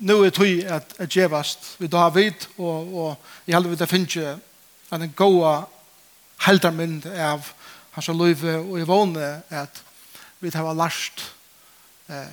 nu 0.00 0.22
er 0.24 0.30
tog 0.30 0.46
at 0.64 0.94
at 0.98 1.10
gevast 1.12 1.76
vi 1.78 1.86
David 1.86 2.46
og 2.58 2.94
og 2.94 3.16
í 3.46 3.52
halva 3.52 3.74
det 3.76 3.88
finns 3.88 4.16
ju 4.16 4.38
en 4.92 5.12
goa 5.16 5.66
heldarmynd 6.46 7.06
av 7.06 7.52
hans 7.92 8.08
løyve 8.08 8.58
og 8.58 8.78
i 8.80 8.86
våne 8.88 9.42
at 9.50 9.82
vi 10.40 10.50
har 10.54 10.74
lært 10.74 11.24
eh, 12.08 12.32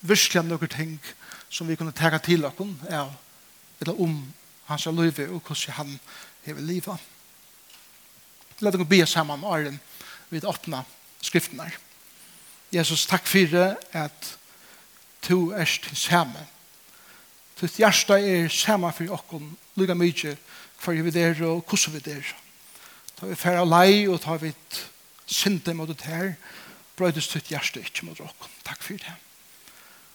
virkelig 0.00 0.44
noen 0.44 0.68
ting 0.68 1.00
som 1.48 1.68
vi 1.68 1.76
kunne 1.76 1.92
tega 1.92 2.18
til 2.18 2.44
okken 2.44 2.76
av 2.90 3.12
eller 3.80 4.00
om 4.00 4.34
hans 4.66 4.86
løyve 4.86 5.30
og 5.30 5.40
hvordan 5.40 5.74
han 5.74 5.98
hever 6.44 6.60
livet. 6.60 6.98
La 8.60 8.70
dere 8.70 8.84
be 8.84 9.06
sammen 9.06 9.44
Arjen 9.44 9.80
vid 10.30 10.44
åpna 10.44 10.82
skriftene. 11.22 11.70
Jesus, 12.72 13.06
takk 13.06 13.26
for 13.26 13.76
at 13.92 14.38
to 15.22 15.50
er 15.50 15.64
til 15.64 15.96
Tutt 17.58 17.78
hjärsta 17.78 18.20
er 18.20 18.48
samma 18.48 18.92
för 18.92 19.12
okkon, 19.12 19.56
lika 19.74 19.94
mycket 19.94 20.38
för 20.78 20.92
vi 20.92 21.10
der 21.10 21.42
og 21.42 21.64
hvordan 21.68 21.94
vi 21.94 21.98
der. 21.98 22.22
Ta 23.16 23.26
vi 23.26 23.34
færre 23.34 23.66
lei 23.66 24.06
og 24.08 24.20
ta 24.20 24.36
vi 24.36 24.52
synte 25.26 25.74
mot 25.74 25.88
det 25.88 26.00
her, 26.06 26.34
brøydes 26.96 27.28
tutt 27.28 27.50
hjärsta 27.50 27.80
ikke 27.80 28.06
mot 28.06 28.20
okkon. 28.20 28.50
Takk 28.64 28.82
for 28.82 28.94
det. 28.94 29.14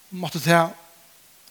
Måtte 0.10 0.40
det 0.40 0.70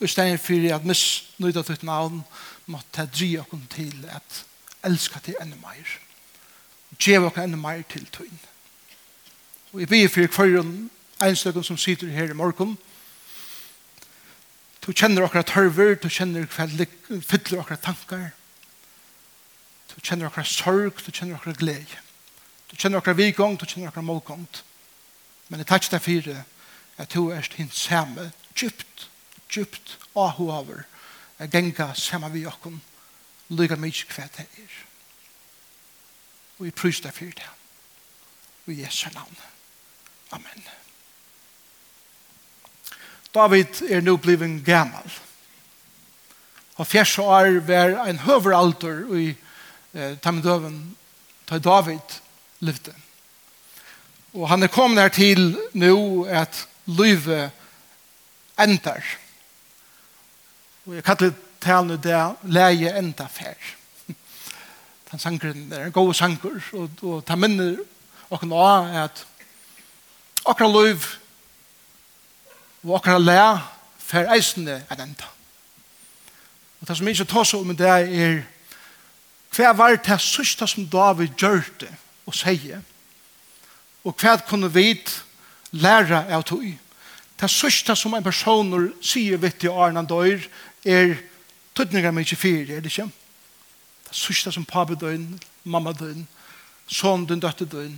i 0.00 0.06
stedet 0.06 0.40
for 0.40 0.74
at 0.74 0.84
misnøyda 0.84 1.62
tutt 1.62 1.82
navn, 1.82 2.24
måtte 2.66 3.02
det 3.02 3.12
dri 3.18 3.36
oss 3.38 3.52
til 3.70 4.08
at 4.08 4.44
elska 4.84 5.20
til 5.20 5.36
enda 5.40 5.56
mer. 5.60 5.98
Gjev 6.98 7.26
oss 7.28 7.36
enda 7.36 7.56
mer 7.56 7.82
til 7.88 8.06
tøyen. 8.06 8.40
Og 9.72 9.80
jeg 9.80 9.88
blir 9.88 10.08
for 10.08 10.26
kvarjon 10.26 10.90
einstøkken 11.20 11.64
som 11.64 11.76
sitter 11.76 12.06
her 12.06 12.30
i 12.30 12.36
morgen, 12.36 12.78
Du 14.82 14.90
kjenner 14.90 15.22
okra 15.22 15.44
tørver, 15.46 15.94
du 15.94 16.08
kjenner 16.10 16.48
hva 16.50 16.66
fyller 16.66 17.60
okra 17.62 17.76
tankar. 17.78 18.32
Du 19.92 20.00
kjenner 20.00 20.26
okra 20.26 20.42
sorg, 20.44 20.98
du 21.04 21.12
kjenner 21.12 21.38
okra 21.38 21.54
glede. 21.54 22.00
Du 22.70 22.74
kjenner 22.76 22.98
okra 22.98 23.14
vikong, 23.14 23.58
du 23.60 23.66
kjenner 23.66 23.92
okra 23.92 24.02
målgong. 24.02 24.48
Men 25.48 25.62
jeg 25.62 25.70
takk 25.70 25.86
deg 25.92 26.02
fire 26.02 26.36
at 26.98 27.14
du 27.14 27.30
er 27.30 27.46
hinn 27.54 27.70
samme, 27.70 28.30
djupt, 28.58 29.06
djupt 29.52 29.98
ahu 30.18 30.50
over, 30.50 30.86
at 31.38 31.52
genga 31.52 31.92
samme 31.94 32.32
vi 32.34 32.46
okken, 32.48 32.80
lyga 33.54 33.78
mykje 33.78 34.10
hva 34.16 34.28
det 34.34 34.48
er. 34.48 34.76
Og 36.58 36.66
jeg 36.66 36.78
prøys 36.78 37.02
deg 37.04 37.14
fire 37.14 37.38
det. 37.38 37.50
Og 38.66 38.74
i 38.74 38.82
Jesu 38.82 39.10
navn. 39.14 39.36
Amen. 40.32 40.81
David 43.34 43.82
er 43.88 44.00
nu 44.00 44.16
bliven 44.16 44.60
gammal. 44.64 45.12
Og 46.76 46.86
fjers 46.86 47.18
år 47.18 47.60
var 47.66 48.04
en 48.08 48.18
høveralder 48.18 49.14
i 49.16 49.28
eh, 49.94 50.18
Tamidøven, 50.18 50.96
da 51.50 51.58
David 51.58 52.18
levde. 52.60 52.94
Og 54.32 54.48
han 54.48 54.62
er 54.62 54.72
kommet 54.72 55.02
her 55.02 55.08
til 55.08 55.56
nå 55.72 56.24
at 56.24 56.66
livet 56.86 57.50
endar. 58.60 59.04
Og 60.86 60.94
jeg 60.94 61.04
kallar 61.04 61.32
til 61.62 61.86
nu 61.86 61.96
det 61.96 62.20
leie 62.42 62.92
enda 62.98 63.28
fær. 63.30 63.56
Den 65.10 65.18
sangren 65.24 65.72
er 65.72 65.86
en 65.86 65.92
god 65.92 66.14
sanger 66.14 66.60
og, 66.72 66.90
og 67.02 67.24
ta 67.26 67.36
minner 67.36 67.76
og 68.30 68.46
nå 68.48 68.64
at 69.04 69.26
akkurat 70.44 70.72
liv 70.72 71.21
og 72.82 72.96
akkurat 72.98 73.22
lær 73.22 73.60
fer 74.02 74.30
eisende 74.34 74.82
er 74.90 75.02
enda. 75.02 75.28
Og 76.80 76.88
det 76.88 76.96
som 76.96 77.06
jeg 77.06 77.18
ikke 77.18 77.30
tar 77.30 77.44
så 77.46 77.60
om 77.62 77.76
det 77.76 77.88
er 77.88 78.42
hva 79.52 79.74
var 79.76 79.98
det 80.00 80.20
sørste 80.20 80.66
som 80.66 80.88
David 80.88 81.36
gjør 81.38 81.60
det 81.80 81.90
og 82.26 82.34
sier 82.34 82.80
og 84.02 84.16
hva 84.18 84.36
kunne 84.48 84.70
vi 84.72 84.96
lære 85.78 86.24
av 86.34 86.42
tog. 86.42 86.64
Det 87.38 87.50
sørste 87.50 87.94
som 87.96 88.14
en 88.14 88.24
person 88.24 88.72
sier 89.02 89.38
vidt 89.38 89.64
i 89.64 89.70
Arne 89.70 90.02
dør 90.06 90.42
er 90.84 91.16
tøtninger 91.74 92.10
med 92.10 92.26
ikke 92.26 92.36
fire, 92.36 92.76
er 92.76 92.80
det 92.80 92.90
ikke? 92.92 93.08
Det 94.08 94.16
sørste 94.16 94.52
som 94.52 94.64
pappa 94.64 94.94
døgn, 94.98 95.38
mamma 95.64 95.92
døgn, 95.92 96.26
sånn 96.86 97.26
døgn, 97.26 97.40
døtte 97.40 97.66
døgn, 97.66 97.94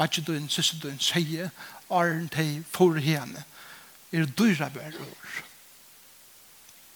badge 0.00 0.24
døgn, 0.24 0.48
siste 0.48 0.80
døgn, 0.80 0.98
sier 1.00 1.52
åren 1.90 2.28
til 2.32 2.64
for 2.70 2.98
henne 3.02 3.44
er 4.12 4.26
dyra 4.38 4.68
bærer. 4.68 4.98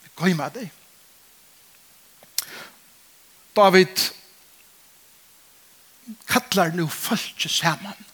Vi 0.03 0.11
går 0.15 0.35
med 0.35 0.51
deg. 0.55 0.71
David 3.55 4.11
kattlar 6.29 6.75
nu 6.75 6.89
folk 6.91 7.47
saman. 7.49 8.07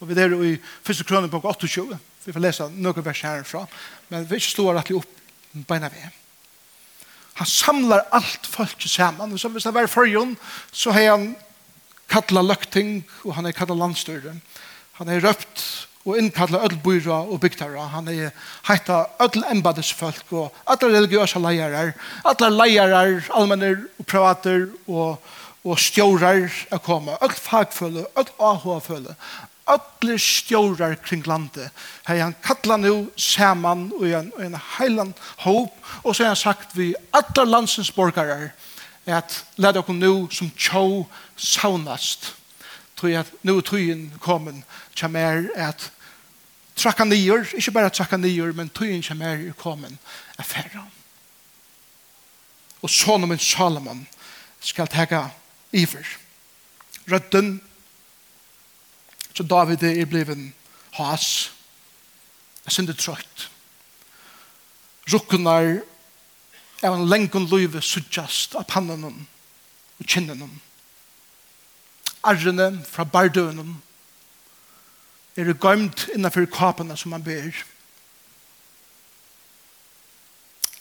Og 0.00 0.08
vi 0.08 0.20
er 0.20 0.34
i 0.42 0.56
første 0.82 1.04
kroner 1.04 1.28
på 1.28 1.40
28. 1.42 1.98
Vi 2.24 2.32
får 2.32 2.42
lese 2.42 2.68
noen 2.74 3.04
vers 3.04 3.22
herfra. 3.22 3.66
Men 4.08 4.26
vi 4.30 4.40
slår 4.40 4.78
at 4.78 4.90
opp 4.94 5.22
beina 5.66 5.90
ved. 5.90 6.18
Han 7.38 7.46
samlar 7.46 8.06
alt 8.12 8.46
folk 8.46 8.82
saman. 8.82 9.32
Og 9.32 9.40
som 9.40 9.52
hvis 9.52 9.66
det 9.66 9.74
var 9.74 9.86
forrige, 9.86 10.36
så 10.72 10.90
har 10.90 11.10
han 11.10 11.36
kallat 12.08 12.44
løkting, 12.44 13.04
og 13.24 13.34
han 13.34 13.44
har 13.44 13.52
kattla 13.52 13.76
landstyret. 13.76 14.40
Han 14.98 15.08
er 15.08 15.22
røpt 15.22 15.62
og 16.08 16.16
innkalla 16.18 16.62
öll 16.64 16.78
byra 16.82 17.20
og 17.28 17.40
bygdara. 17.40 17.88
Han 17.92 18.08
er 18.08 18.30
heita 18.66 19.04
öll 19.22 19.44
embadisfolk 19.50 20.32
og 20.32 20.54
alla 20.66 20.88
religiøsa 20.94 21.38
leiarar, 21.42 21.92
alla 22.24 22.48
leiarar, 22.50 23.20
allmenner 23.30 23.84
og 23.98 24.06
privater 24.06 24.68
og, 24.86 25.20
og 25.64 25.78
stjórar 25.78 26.48
er 26.48 26.82
koma. 26.82 27.18
Öll 27.22 27.36
fagføle, 27.36 28.06
öll 28.16 28.32
ahoaføle, 28.38 29.14
öll 29.68 30.16
stjórar 30.18 30.96
kring 31.04 31.26
landet. 31.26 31.70
Hei 32.08 32.18
han 32.18 32.34
kalla 32.42 32.80
nu 32.80 33.10
saman 33.16 33.90
og 34.00 34.08
en, 34.08 34.32
en 34.40 34.58
heiland 34.78 35.14
håp 35.44 35.76
og 36.02 36.16
så 36.16 36.24
har 36.24 36.34
han 36.34 36.42
sagt 36.42 36.74
vi 36.74 36.94
alla 37.12 37.44
landsens 37.44 37.92
borgarar 37.92 38.50
at 39.06 39.44
leda 39.56 39.80
okkur 39.80 39.94
nu 39.94 40.28
som 40.32 40.50
tjå 40.56 41.06
saunast. 41.36 42.34
Tui 42.98 43.14
at 43.14 43.30
nå 43.46 43.60
er 43.60 43.64
tøyen 43.64 44.08
kommet 44.20 44.64
kommer 44.98 45.48
at 45.56 45.90
trakka 46.78 47.04
nyer, 47.04 47.46
ikke 47.58 47.74
bare 47.74 47.90
trakka 47.90 48.16
nyer, 48.16 48.52
men 48.52 48.70
tøyen 48.70 49.02
kommer 49.02 49.40
i 49.42 49.52
kommen 49.58 49.98
er 50.38 50.46
færre. 50.46 50.84
Og 52.82 52.90
sånn 52.90 53.26
om 53.26 53.34
en 53.34 53.42
Salomon 53.42 54.04
skal 54.62 54.90
tega 54.90 55.28
iver. 55.74 56.06
Rødden, 57.10 57.58
så 59.34 59.46
David 59.46 59.82
er 59.86 60.06
bliven 60.10 60.52
has, 60.98 61.50
er 62.66 62.74
synder 62.74 62.96
trøyt. 62.98 63.48
Rukkunar 65.08 65.80
er 66.82 66.94
en 66.94 67.08
lengon 67.08 67.48
løyve 67.48 67.82
suttjast 67.82 68.54
av 68.58 68.66
pannen 68.70 69.06
og 69.08 70.06
kinnan. 70.06 70.58
Arrene 72.28 72.70
fra 72.86 73.06
bardønen 73.08 73.78
er 75.38 75.54
gømt 75.54 76.08
innenfor 76.14 76.48
kapene 76.50 76.96
som 76.98 77.12
han 77.14 77.22
ber. 77.22 77.54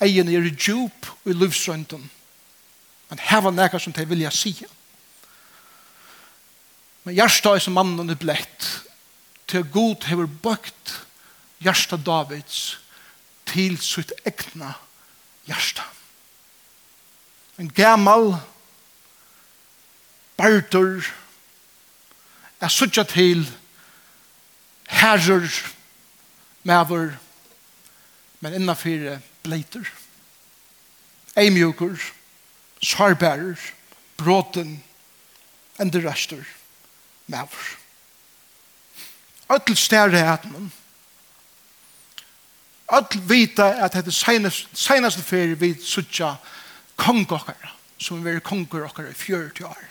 Egen 0.01 0.29
er 0.29 0.47
djup 0.50 1.09
i 1.25 1.34
livsrønten. 1.34 2.09
Men 3.09 3.22
her 3.22 3.44
var 3.46 3.53
nekka 3.53 3.79
som 3.79 3.94
de 3.94 4.06
vilja 4.09 4.31
sige. 4.34 4.66
Men 7.03 7.16
hjertet 7.16 7.51
er 7.53 7.63
som 7.63 7.78
mannen 7.78 8.09
er 8.09 8.19
blett. 8.19 8.66
Til 9.47 9.63
god 9.72 10.09
hever 10.09 10.25
bøkt 10.25 10.96
hjertet 11.63 12.06
Davids 12.06 12.79
til 13.47 13.78
sitt 13.79 14.11
egna 14.26 14.73
hjertet. 15.47 15.85
En 17.58 17.70
gammal 17.73 18.35
bartur 20.37 21.05
er 22.61 22.73
suttja 22.73 23.05
til 23.05 23.46
hjertet 23.46 23.64
herrer, 24.87 25.49
maver, 26.63 27.17
men 28.39 28.53
innanfyr 28.53 29.19
bleiter, 29.43 29.91
eimjukur, 31.35 31.99
sarbærer, 32.84 33.59
bråten, 34.17 34.84
enderrester, 35.79 36.43
maver. 37.28 37.78
Öll 39.49 39.75
stærre 39.75 40.23
atmen, 40.34 40.72
öll 42.91 43.22
vita 43.29 43.63
at 43.84 43.93
det 43.93 44.07
er 44.07 44.49
senaste 44.73 45.23
ferie 45.23 45.55
vi 45.55 45.73
suttja 45.84 46.35
kongokkara, 46.95 47.75
som 47.97 48.25
vi 48.25 48.29
er 48.29 48.39
kongokkara 48.39 49.09
i 49.09 49.13
40 49.13 49.66
år. 49.66 49.84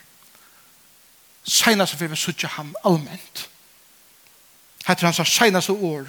Senaste 1.43 1.97
ferie 1.97 2.09
vi 2.09 2.15
suttja 2.15 2.47
ham 2.47 2.75
allment. 2.85 3.49
Hette 4.87 5.05
hans 5.05 5.19
senaste 5.27 5.73
år. 5.73 6.07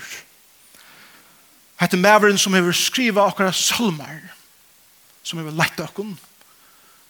Hette 1.79 1.99
maveren 1.99 2.39
som 2.39 2.55
hever 2.55 2.75
skriva 2.75 3.27
okkara 3.27 3.53
salmar, 3.53 4.21
som 5.23 5.41
hever 5.41 5.57
lett 5.59 5.81
okkon, 5.83 6.15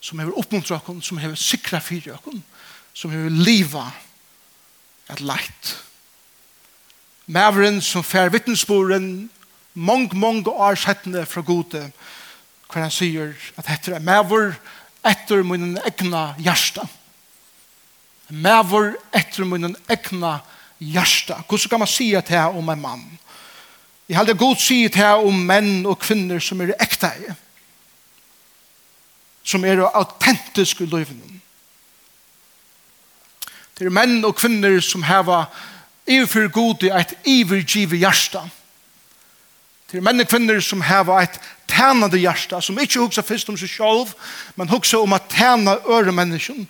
som 0.00 0.20
hever 0.20 0.38
oppmuntra 0.38 0.78
okkon, 0.78 1.02
som 1.04 1.20
hever 1.20 1.36
sikra 1.36 1.80
fyrir 1.80 2.16
okkon, 2.16 2.40
som 2.96 3.12
hever 3.12 3.32
liva 3.32 3.84
at 5.08 5.20
lett. 5.20 5.74
Maveren 7.28 7.82
som 7.84 8.04
fer 8.04 8.32
vittnesboren 8.32 9.28
mong, 9.76 10.12
mong 10.16 10.46
år 10.48 10.76
settende 10.80 11.26
fra 11.28 11.44
gode, 11.44 11.90
hver 12.68 12.84
han 12.84 12.92
sier 12.92 13.34
at 13.60 13.68
hette 13.68 13.92
er 13.96 14.04
maver 14.04 14.54
etter 15.04 15.44
min 15.44 15.76
egna 15.84 16.30
hjärsta. 16.40 16.88
Maver 18.28 18.94
etter 19.16 19.44
min 19.48 19.74
egna 19.88 20.38
hjärsta 20.40 20.56
hjärsta. 20.78 21.42
Hur 21.48 21.68
kan 21.68 21.78
man 21.78 21.88
säga 21.88 22.20
det 22.20 22.34
här 22.34 22.56
om 22.56 22.68
en 22.68 22.80
man? 22.80 23.18
Jag 24.06 24.16
hade 24.16 24.32
god 24.32 24.58
säga 24.58 24.88
det 24.88 24.98
här 24.98 25.16
om 25.16 25.46
män 25.46 25.86
och 25.86 26.00
kvinnor 26.00 26.38
som 26.38 26.60
är 26.60 26.74
äkta 26.78 27.16
i. 27.16 27.32
Som 29.42 29.64
är 29.64 29.96
autentiska 29.96 30.84
i 30.84 30.86
livet. 30.86 31.16
Det 33.74 33.84
är 33.84 33.90
män 33.90 34.24
och 34.24 34.38
kvinnor 34.38 34.80
som 34.80 35.02
har 35.02 35.46
överför 36.06 36.48
god 36.48 36.82
i 36.82 36.88
ett 36.88 37.12
övergivet 37.24 37.98
hjärsta. 37.98 38.50
Det 39.90 39.96
är 39.96 40.00
män 40.00 40.20
och 40.20 40.28
kvinnor 40.28 40.60
som 40.60 40.82
har 40.82 41.22
ett 41.22 41.40
tjänande 41.78 42.18
hjärsta 42.18 42.60
som 42.60 42.78
inte 42.78 42.98
huxar 42.98 43.22
först 43.22 43.48
om 43.48 43.58
sig 43.58 43.68
själv 43.68 44.06
men 44.54 44.68
huxar 44.68 44.98
om 44.98 45.12
att 45.12 45.32
tjäna 45.32 45.70
öre 45.70 46.12
människan 46.12 46.66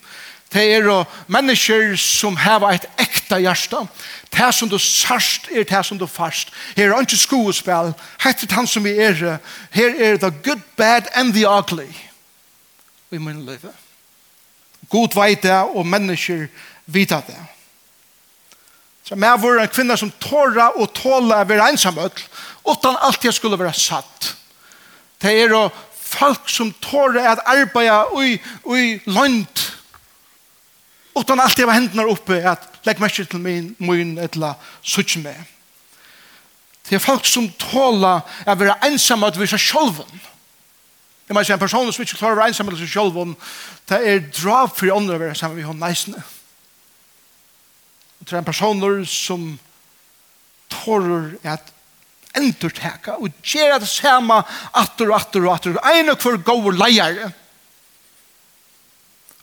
Det 0.52 0.62
er 0.74 1.04
mennesker 1.26 1.96
som 1.96 2.36
har 2.36 2.64
et 2.70 2.86
ekta 2.98 3.36
hjerte. 3.38 3.82
Det 4.32 4.54
som 4.54 4.68
du 4.68 4.78
sørst 4.78 5.50
er 5.52 5.66
det 5.68 5.84
som 5.84 5.98
du 5.98 6.06
fast. 6.06 6.48
Her 6.76 6.92
er 6.92 7.04
ikke 7.04 7.16
skuespill. 7.20 7.92
Hette 8.22 8.48
han 8.54 8.66
som 8.66 8.84
vi 8.84 8.96
er. 8.96 9.38
Her 9.70 10.00
er 10.00 10.16
the 10.16 10.30
good, 10.30 10.62
bad 10.76 11.10
and 11.14 11.34
the 11.34 11.44
ugly. 11.44 11.92
Vi 13.10 13.18
må 13.18 13.30
leve. 13.30 13.72
God 14.88 15.14
veit 15.14 15.42
det, 15.42 15.52
og 15.52 15.86
mennesker 15.86 16.46
vet 16.86 17.08
det. 17.10 17.36
Så 19.04 19.16
med 19.16 19.40
våre 19.40 19.66
kvinner 19.68 19.96
som 19.96 20.12
tåra 20.20 20.70
og 20.76 20.92
tåla 20.96 21.42
å 21.42 21.48
være 21.48 21.70
ensamøtl, 21.72 22.24
utan 22.68 22.96
alltid 23.00 23.32
skulle 23.32 23.58
være 23.58 23.72
satt. 23.72 24.34
Det 25.20 25.32
er 25.42 25.54
folk 25.92 26.48
som 26.48 26.72
tåra 26.80 27.32
at 27.32 27.44
arbeida 27.44 28.04
i, 28.24 28.36
i 28.76 29.00
landet 29.06 29.77
Utan 31.18 31.40
alltid 31.40 31.66
var 31.66 31.78
hendene 31.78 32.06
oppe 32.10 32.38
at 32.46 32.66
legg 32.86 33.00
meg 33.02 33.14
til 33.14 33.40
min 33.42 33.72
mun 33.82 34.16
etla 34.22 34.54
sutt 34.82 35.16
med. 35.22 35.38
Det 36.88 36.96
er 36.96 37.04
folk 37.04 37.26
som 37.28 37.50
tåla 37.60 38.20
å 38.48 38.56
være 38.56 38.78
ensamme 38.88 39.28
at 39.28 39.36
seg 39.36 39.60
sjolven. 39.60 40.20
Jeg 41.28 41.36
må 41.36 41.42
si 41.44 41.52
en 41.52 41.60
person 41.60 41.90
som 41.92 42.04
ikke 42.04 42.16
klarer 42.16 42.38
å 42.38 42.40
være 42.40 42.52
ensamme 42.54 42.72
at 42.72 42.80
seg 42.80 42.92
sjolven, 42.92 43.34
det 43.90 43.98
er 44.00 44.22
drav 44.30 44.72
for 44.76 44.94
andre 44.94 45.18
å 45.18 45.22
være 45.26 45.36
sammen 45.36 45.58
med 45.58 45.68
henne 45.68 45.84
neisene. 45.84 46.22
Det 48.22 48.32
er 48.32 48.40
en 48.40 48.48
person 48.48 48.80
som 49.08 49.50
tårer 50.72 51.34
at 51.48 51.74
endur 52.36 52.72
teka 52.72 53.16
og 53.18 53.32
gjer 53.44 53.78
det 53.80 53.88
samme 53.90 54.40
atter 54.76 55.10
og 55.10 55.16
atter 55.18 55.44
og 55.44 55.54
atter. 55.54 55.78
Ein 55.92 56.12
og 56.12 56.22
hver 56.22 56.40
gåur 56.44 56.76
leier 56.76 57.28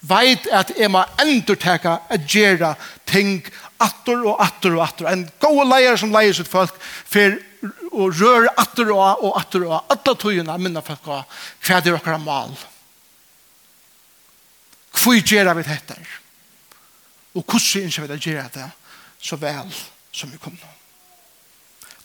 veit 0.10 0.48
at 0.54 0.74
jeg 0.78 0.92
må 0.92 1.04
endurteka 1.22 2.00
at 2.12 2.28
gjera 2.30 2.74
ting 3.10 3.40
atter 3.82 4.22
og 4.26 4.40
atter 4.44 4.76
og 4.78 4.84
atter. 4.86 5.10
En 5.10 5.26
gode 5.42 5.68
leier 5.70 5.98
som 6.00 6.14
leier 6.14 6.36
sitt 6.36 6.52
folk 6.52 6.76
for 6.82 7.38
å 7.96 8.10
røre 8.12 8.52
atter 8.62 8.92
og 8.94 9.26
og 9.26 9.40
attor 9.40 9.66
og 9.66 9.92
alle 9.94 10.16
tøyene 10.22 10.58
minna 10.62 10.84
folk 10.86 11.08
og 11.08 11.38
hva 11.66 11.82
det 11.82 11.92
er 11.92 12.00
okkara 12.00 12.22
mal. 12.22 12.54
Hvor 14.96 15.20
gjera 15.20 15.56
vi 15.58 15.66
dette? 15.68 15.98
Og 17.36 17.44
hvordan 17.44 17.90
ikke 17.90 18.06
vi 18.06 18.14
det 18.14 18.22
gjera 18.24 18.50
det 18.54 18.70
så 19.22 19.38
vel 19.42 19.72
som 20.16 20.32
vi 20.32 20.40
kommer. 20.40 20.72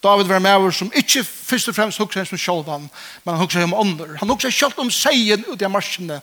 David 0.00 0.26
var 0.26 0.41
med 0.41 0.64
oss 0.64 0.79
som 0.81 0.93
ikke 0.96 1.23
først 1.25 1.69
og 1.69 1.76
fremst 1.76 2.00
hukser 2.00 2.25
som 2.25 2.41
sjolvan, 2.41 2.87
men 3.25 3.35
han 3.35 3.43
hukser 3.43 3.67
om 3.67 3.76
ånder. 3.76 4.14
Han 4.23 4.32
hukser 4.32 4.53
sjolvan 4.55 4.88
om 4.88 4.94
seien 4.94 5.44
ut 5.44 5.61
i 5.61 5.69
marsjene 5.69 6.23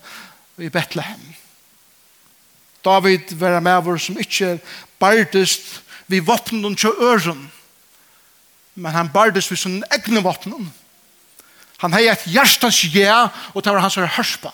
i 0.58 0.72
Bethlehem. 0.74 1.22
David 2.88 3.36
var 3.36 3.60
med 3.60 3.84
vår 3.84 4.00
som 4.00 4.18
ikke 4.20 4.58
bærtist 5.00 5.82
vi 6.08 6.22
våpnen 6.24 6.76
til 6.76 6.96
øren, 7.04 7.52
men 8.76 8.92
han 8.92 9.10
bærtist 9.12 9.52
vi 9.52 9.60
sin 9.60 9.84
egne 9.92 10.24
våpnen. 10.24 10.70
Han 11.78 11.94
hei 11.94 12.08
et 12.10 12.26
hjertens 12.26 12.80
ja, 12.94 13.28
og 13.54 13.64
det 13.64 13.74
var 13.74 13.84
hans 13.84 14.00
hørspa. 14.16 14.54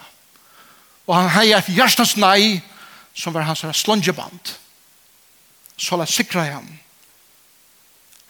Og 1.07 1.15
han 1.15 1.29
hei 1.35 1.51
et 1.53 1.69
hjertens 1.71 2.15
nei, 2.17 2.61
som 3.13 3.35
var 3.35 3.45
hans 3.47 3.63
slungeband. 3.77 4.55
Så 5.77 5.97
la 5.97 6.07
sikra 6.09 6.47
han. 6.47 6.67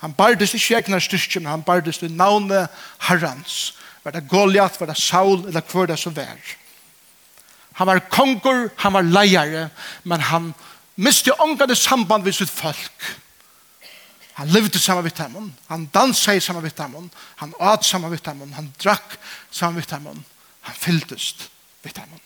Han 0.03 0.13
bærtist 0.13 0.57
ikke 0.57 0.81
egnar 0.81 0.99
styrke, 0.99 1.39
men 1.39 1.51
han 1.53 1.63
bærtist 1.63 2.03
i 2.03 2.11
navnet 2.11 2.67
herrens. 3.07 3.77
Var 4.03 4.11
det 4.11 4.27
Goliath, 4.29 4.79
var 4.79 4.91
det 4.91 4.97
Saul, 4.99 5.45
eller 5.47 5.61
hver 5.61 5.87
det 5.87 5.99
så 5.99 6.09
var. 6.09 6.37
Han 7.73 7.87
var 7.87 7.99
konger, 8.09 8.69
han 8.77 8.93
var 8.93 9.01
leiare, 9.01 9.69
men 10.03 10.21
han 10.21 10.53
miste 10.95 11.33
ångade 11.41 11.75
samband 11.75 12.23
med 12.23 12.35
sitt 12.35 12.49
folk. 12.49 13.13
Han 14.33 14.49
levde 14.49 14.79
sammen 14.79 15.03
med 15.03 15.13
dem, 15.17 15.53
han 15.67 15.89
dansa 15.93 16.33
i 16.33 16.39
sammen 16.39 16.63
med 16.63 16.71
dem, 16.77 17.09
han 17.35 17.53
åt 17.59 17.85
sammen 17.85 18.09
med 18.09 18.19
dem, 18.19 18.53
han 18.53 18.73
drakk 18.83 19.17
sammen 19.51 19.75
med 19.75 19.89
dem, 19.89 20.23
han 20.61 20.75
fylltest 20.75 21.49
med 21.83 21.93
dem. 21.93 22.19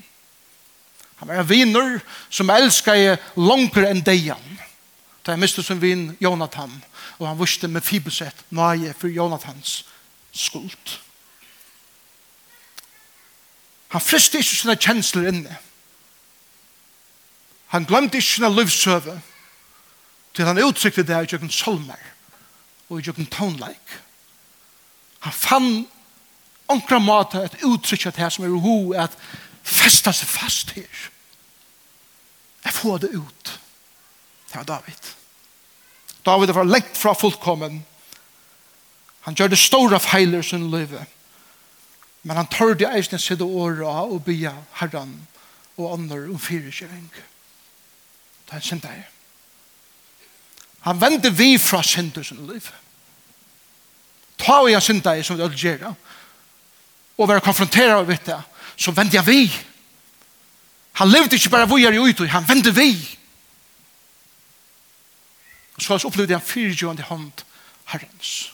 Han 1.15 1.27
var 1.27 1.35
en 1.35 1.49
viner 1.49 1.99
som 2.29 2.49
elskade 2.49 3.17
langere 3.35 3.89
enn 3.89 4.03
dejan. 4.05 4.59
Da 5.25 5.33
jeg 5.33 5.41
miste 5.41 5.63
som 5.65 5.81
vin 5.81 6.11
Jonathan, 6.21 6.71
og 7.17 7.27
han 7.27 7.39
viste 7.39 7.67
med 7.67 7.83
fibesett 7.83 8.45
nøye 8.53 8.93
for 8.93 9.09
Jonathans 9.09 9.81
skuld. 10.31 10.99
Han 13.93 14.03
friste 14.03 14.41
ikke 14.41 14.55
sine 14.55 14.75
kjensler 14.75 15.29
inne. 15.31 15.57
Han 17.67 17.85
glemte 17.87 18.19
ikke 18.19 18.29
sine 18.29 18.51
livsøve 18.55 19.21
til 20.35 20.45
han 20.45 20.61
uttrykte 20.61 21.03
det 21.03 21.17
i 21.17 21.31
jøkken 21.33 21.51
solmer 21.51 22.01
og 22.89 22.99
i 22.99 23.07
jøkken 23.07 23.25
tonleik. 23.33 23.95
Han 25.25 25.33
fann 25.33 25.69
onkra 26.67 26.99
måte 26.99 27.41
at 27.43 27.57
uttrykja 27.65 28.11
det 28.15 28.31
som 28.33 28.45
er 28.45 28.53
i 28.53 28.61
ho 28.63 28.77
at 28.93 29.15
festa 29.63 30.13
seg 30.15 30.29
fast 30.29 30.75
her. 30.77 31.07
Jeg 32.63 32.75
får 32.75 33.03
det 33.03 33.11
ut. 33.15 33.53
Det 34.47 34.55
var 34.55 34.63
David. 34.63 35.11
David 36.25 36.53
var 36.53 36.67
lengt 36.67 36.97
fra 36.97 37.13
fullkommen. 37.15 37.81
Han 39.27 39.35
gjør 39.35 39.51
det 39.51 39.59
store 39.59 39.99
feiler 39.99 40.41
sin 40.41 40.69
livet. 40.71 41.03
Men 42.27 42.35
han 42.35 42.47
tar 42.51 42.73
det 42.75 42.89
eisne 42.91 43.19
sitte 43.23 43.45
åra 43.45 44.01
og 44.03 44.25
bya 44.25 44.51
herran 44.81 45.13
og 45.77 45.93
andre 45.93 46.25
om 46.27 46.39
fyrirkjøring. 46.39 47.05
Det 48.47 48.57
er 48.57 48.73
en 48.73 48.81
deg. 48.83 49.05
Han 50.87 50.99
vender 51.01 51.31
vi 51.31 51.57
fra 51.57 51.79
synder 51.83 52.23
sin 52.27 52.43
liv. 52.49 52.67
Ta 54.37 54.57
og 54.59 54.71
jeg 54.71 54.83
sin 54.83 54.99
deg 55.03 55.23
som 55.23 55.37
vi 55.37 55.45
alle 55.45 55.55
gjør 55.61 55.93
og 57.17 57.29
være 57.29 57.41
konfronteret 57.41 58.07
med 58.07 58.19
det, 58.25 58.41
så 58.75 58.91
vender 58.91 59.17
jeg 59.17 59.25
vi. 59.25 59.47
Han 60.99 61.09
levde 61.09 61.35
ikke 61.35 61.49
bare 61.49 61.69
vi 61.71 61.85
er 61.85 61.95
i 61.95 62.03
ut, 62.03 62.27
han 62.29 62.49
vender 62.49 62.75
vi. 62.75 62.91
Og 65.77 65.81
så 65.81 65.97
opplevde 66.05 66.35
han 66.35 66.43
fyrirkjørende 66.43 67.07
hånd 67.07 67.43
herrens. 67.85 68.51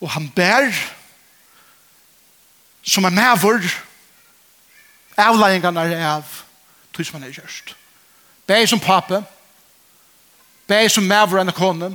Og 0.00 0.10
han 0.10 0.30
bær 0.30 0.70
som 2.82 3.04
er 3.04 3.14
medvur 3.14 3.64
avleggingene 5.20 5.80
er 5.80 6.06
av 6.06 6.24
tog 6.92 7.06
som 7.06 7.18
han 7.18 7.28
er 7.28 7.36
gjørst. 7.36 7.74
Beg 8.48 8.68
som 8.68 8.80
pape, 8.82 9.22
beg 10.68 10.90
som 10.90 11.06
medvur 11.06 11.40
enn 11.42 11.52
kone, 11.54 11.92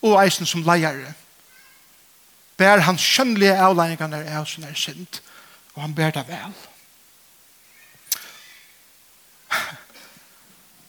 og 0.00 0.18
eisen 0.22 0.48
som 0.48 0.64
leiere. 0.64 1.14
Bær 2.60 2.82
han 2.84 2.98
skjønnelige 3.00 3.56
avleggingene 3.56 4.24
er 4.24 4.40
av 4.40 4.48
som 4.48 4.64
er 4.64 4.76
sint, 4.76 5.22
og 5.74 5.84
han 5.84 5.94
bær 5.96 6.12
det 6.16 6.26
vel. 6.28 6.56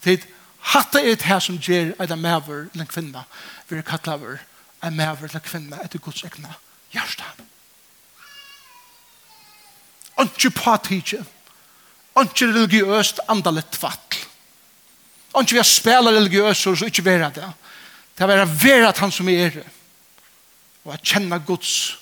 Tid, 0.01 0.25
hatta 0.73 0.99
er 0.99 1.15
det 1.15 1.29
her 1.29 1.39
som 1.43 1.59
gjør 1.61 1.93
at 1.99 2.11
en 2.11 2.23
medvur 2.23 2.65
eller 2.71 2.87
en 2.87 2.89
kvinne, 2.89 3.23
vi 3.69 3.77
er 3.77 3.87
kattlaver, 3.87 4.41
en 4.83 4.97
medvur 4.97 5.29
eller 5.29 5.45
kvinne 5.45 5.79
etter 5.85 6.01
Guds 6.01 6.23
egna 6.25 6.55
hjerte. 6.91 7.23
Hjerte 7.23 7.51
ikke 10.25 10.51
partidje, 10.55 11.23
ikke 12.21 12.47
religiøst 12.47 13.21
andalet 13.29 13.69
tvattel. 13.71 14.27
Ikke 15.39 15.55
vi 15.55 15.61
har 15.61 15.67
spela 15.67 16.11
religiøst, 16.11 16.61
så 16.61 16.85
ikke 16.85 17.05
være 17.05 17.31
det. 17.35 17.47
Det 18.17 18.23
er 18.27 18.45
være 18.45 18.87
at 18.87 18.99
han 18.99 19.11
som 19.11 19.29
er 19.29 19.49
det. 19.49 19.65
Og 20.83 20.93
at 20.93 21.03
kjenne 21.03 21.39
Guds 21.45 21.97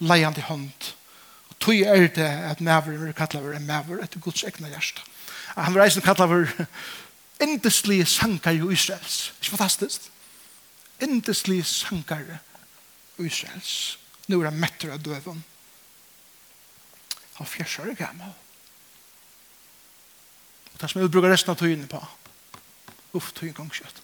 leiende 0.00 0.40
hånd. 0.40 0.92
Og 1.48 1.58
tog 1.60 1.74
er 1.74 2.06
det 2.08 2.28
at 2.50 2.60
maver 2.60 3.08
er 3.08 3.12
kattlet 3.12 3.42
for 3.42 3.56
en 3.56 3.66
maver 3.66 4.02
etter 4.02 4.20
Guds 4.20 4.44
egna 4.44 4.68
hjerte. 4.68 5.02
Han 5.54 5.74
var 5.74 5.84
eisen 5.84 6.02
kattlet 6.02 6.28
for 6.28 6.66
indeslige 7.44 8.06
sankar 8.06 8.56
i 8.56 8.72
Israels. 8.72 9.32
Ikke 9.40 9.56
fantastisk? 9.56 10.10
Indeslige 11.00 11.64
sankar 11.64 12.24
i 13.18 13.26
Israels. 13.26 13.98
Nå 14.28 14.40
er 14.40 14.50
han 14.50 14.60
metter 14.60 14.92
av 14.92 15.02
døven. 15.04 15.44
Han 17.34 17.50
fjersar 17.50 17.90
er 17.90 17.98
gammel. 17.98 18.32
Og 20.72 20.80
det 20.80 20.90
som 20.90 21.00
jeg 21.00 21.10
bruker 21.10 21.32
resten 21.32 21.54
av 21.54 21.58
tøyene 21.58 21.88
på. 21.90 22.00
Uff, 23.14 23.32
tøyen 23.34 23.54
gongskjøtt. 23.56 24.02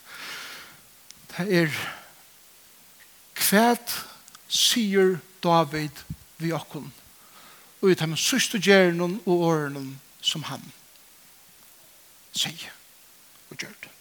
Det 1.31 1.47
er 1.63 1.75
kvæt 3.39 3.95
sier 4.51 5.19
David 5.43 6.03
vi 6.41 6.53
okkon 6.53 6.91
og 7.81 7.91
i 7.91 7.97
dem 7.97 8.17
sørste 8.19 8.61
gjernen 8.61 9.19
og 9.25 9.47
årenen 9.49 9.95
som 10.21 10.45
han 10.51 10.65
sier 12.37 12.69
og 13.51 13.57
gjør 13.57 13.73
det. 13.83 13.93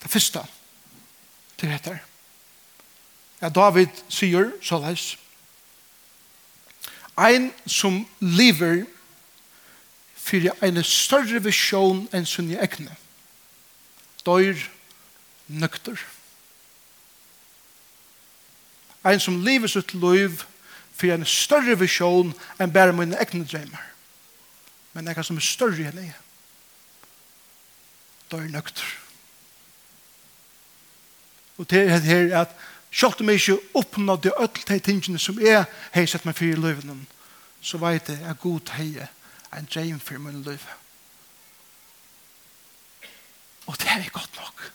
Det 0.00 0.10
første 0.10 0.44
til 1.60 1.68
dette 1.68 1.98
er 1.98 2.06
at 3.40 3.54
David 3.56 3.92
sier 4.12 4.54
så 4.64 4.80
leis 4.80 5.12
Ein 7.18 7.52
som 7.66 8.06
lever 8.20 8.84
for 10.14 10.66
en 10.66 10.84
større 10.84 11.42
visjon 11.42 12.06
enn 12.12 12.26
sin 12.26 12.50
egne. 12.50 12.62
ekne. 12.62 12.96
Døyr 14.26 14.68
nøkter. 15.48 15.98
Ein 19.04 19.20
som 19.20 19.40
lever 19.44 19.68
sitt 19.68 19.94
liv 19.94 20.44
for 20.92 21.12
en 21.12 21.26
større 21.26 21.78
visjon 21.80 22.34
enn 22.60 22.72
bare 22.72 22.92
mine 22.92 23.16
egne 23.16 23.44
drømmer. 23.44 23.86
Men 24.92 25.08
ekka 25.08 25.22
som 25.22 25.36
er 25.36 25.46
større 25.46 25.88
enn 25.88 26.02
jeg. 26.04 26.18
Døyr 28.30 28.50
nøkter. 28.52 28.96
Og 31.58 31.70
det 31.70 31.86
er 31.90 31.98
her 31.98 32.36
at 32.40 32.52
Sjalt 32.90 33.20
om 33.20 33.28
jeg 33.28 33.34
ikke 33.34 33.58
oppnådde 33.74 34.32
ødel 34.40 34.62
til 34.66 34.80
tingene 34.80 35.18
som 35.18 35.38
jeg 35.40 35.64
har 35.92 36.06
sett 36.06 36.26
meg 36.26 36.34
for 36.34 36.50
i 36.50 36.58
løven, 36.58 37.06
så 37.62 37.78
vet 37.78 38.08
jeg 38.10 38.24
at 38.26 38.40
god 38.42 38.72
heie 38.74 39.06
en 39.56 39.68
dream 39.74 40.00
for 40.00 40.18
min 40.18 40.42
løv. 40.42 40.64
Og 43.66 43.78
det 43.78 43.86
er 43.86 44.10
godt 44.10 44.30
nok. 44.36 44.72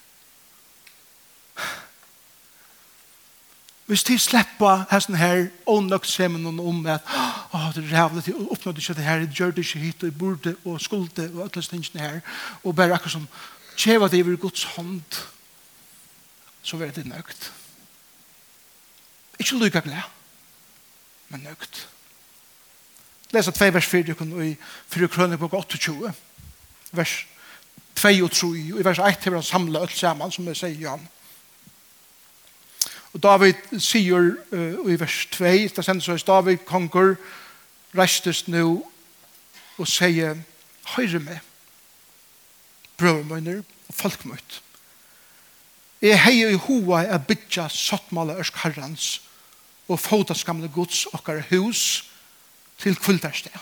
Hvis 3.86 4.04
de 4.04 4.20
slipper 4.20 4.86
hesten 4.92 5.16
her, 5.16 5.48
og 5.66 5.84
nok 5.84 6.06
ser 6.06 6.28
man 6.28 6.42
noen 6.42 6.60
om 6.60 6.80
at 6.90 7.04
å, 7.54 7.60
det 7.76 7.84
er 7.84 7.92
rævlig, 7.92 8.24
jeg 8.28 8.48
oppnådde 8.50 8.82
ikke 8.82 8.96
det 8.98 9.06
her, 9.06 9.20
jeg 9.22 9.36
gjør 9.36 9.52
det 9.52 9.66
ikke 9.66 9.80
hit, 9.84 10.04
og 10.04 10.10
jeg 10.10 10.18
burde, 10.18 10.56
og 10.66 10.82
skulde, 10.82 11.28
og 11.36 11.44
alle 11.44 11.62
tingene 11.62 12.02
her, 12.02 12.18
og 12.64 12.76
bare 12.76 12.96
akkurat 12.96 13.14
som, 13.14 13.28
tjeva 13.78 14.08
det 14.10 14.24
i 14.24 14.40
Guds 14.40 14.64
hånd, 14.74 15.22
så 16.64 16.78
var 16.82 16.96
det 16.96 17.06
nøgt. 17.06 17.52
Ja 17.52 17.65
Ikke 19.40 19.58
lykke 19.60 19.82
glede, 19.82 20.04
men 21.30 21.40
nøgt. 21.40 21.88
Lesa 23.34 23.52
2 23.52 23.66
vers 23.66 23.86
4, 23.86 24.04
du 24.04 24.14
kan 24.14 24.32
i 24.42 24.56
4 24.88 25.08
krønner 25.08 25.38
på 25.38 25.50
28, 25.52 26.14
vers 26.92 27.16
2 27.96 28.10
og 28.24 28.32
3, 28.32 28.48
og 28.74 28.80
i 28.80 28.86
vers 28.86 29.00
1 29.00 29.24
har 29.24 29.32
han 29.32 29.44
samlet 29.44 29.82
alt 29.82 29.98
sammen, 29.98 30.32
som 30.32 30.48
jeg 30.48 30.56
sier 30.58 30.90
han. 30.90 31.08
Og 33.14 33.24
David 33.24 33.80
sier 33.80 34.36
uh, 34.52 34.92
i 34.92 35.00
vers 35.00 35.26
2, 35.32 35.52
da 35.76 35.84
sender 35.84 36.04
seg 36.04 36.28
David 36.28 36.66
konger, 36.68 37.16
reistes 37.96 38.46
nå 38.52 38.84
og 39.80 39.88
sier, 39.88 40.36
høyre 40.96 41.20
meg, 41.24 41.40
brøver 43.00 43.64
og 43.88 43.96
folk. 43.96 44.24
Jeg 46.06 46.22
heier 46.22 46.52
i 46.54 46.60
hoa 46.60 47.00
er 47.02 47.24
bytja 47.24 47.66
sottmala 47.72 48.36
ørsk 48.38 48.60
herrens 48.62 49.08
og 49.90 49.98
fotaskamle 49.98 50.70
gods 50.70 51.06
okkar 51.18 51.42
hus 51.50 52.04
til 52.78 52.98
kvöldarstea. 53.00 53.62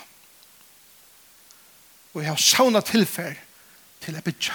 Og 2.13 2.21
jeg 2.21 2.31
har 2.31 2.41
sauna 2.41 2.81
tilfær 2.83 3.37
til 4.03 4.19
jeg 4.19 4.23
bytja. 4.23 4.53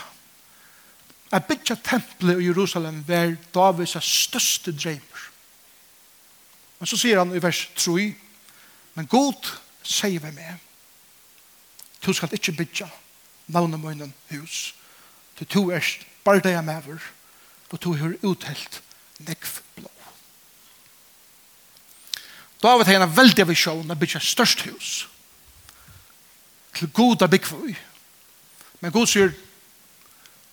Jeg 1.32 1.44
bytja 1.48 1.76
tempelet 1.84 2.42
i 2.42 2.50
Jerusalem 2.50 3.00
var 3.08 3.36
Davids 3.54 3.96
største 4.04 4.72
dreimer. 4.72 5.24
Men 6.78 6.86
så 6.86 6.96
sier 7.00 7.18
han 7.18 7.32
i 7.34 7.42
vers 7.42 7.64
3 7.76 8.14
Men 8.94 9.06
god 9.06 9.48
sier 9.82 10.20
vi 10.20 10.30
med 10.30 10.58
Du 12.06 12.12
skal 12.12 12.32
ikke 12.32 12.52
bytja 12.52 12.86
navnet 13.46 13.80
munnen 13.80 14.14
hus 14.30 14.74
Du 15.38 15.44
to 15.44 15.70
erst 15.70 16.06
bare 16.24 16.40
det 16.40 16.52
jeg 16.52 16.64
og 17.70 17.80
tog 17.80 17.98
hur 18.00 18.16
uthelt 18.22 18.80
nekv 19.18 19.60
blå. 19.76 19.90
David 22.62 22.90
har 22.90 23.02
en 23.02 23.16
veldig 23.16 23.48
visjon 23.48 23.90
av 23.90 23.98
bygge 24.00 24.20
størst 24.24 24.64
hus 24.66 24.92
til 26.78 26.90
goda 26.94 27.26
byggvøy. 27.26 27.74
Men 28.80 28.94
god 28.94 29.06
sier, 29.10 29.32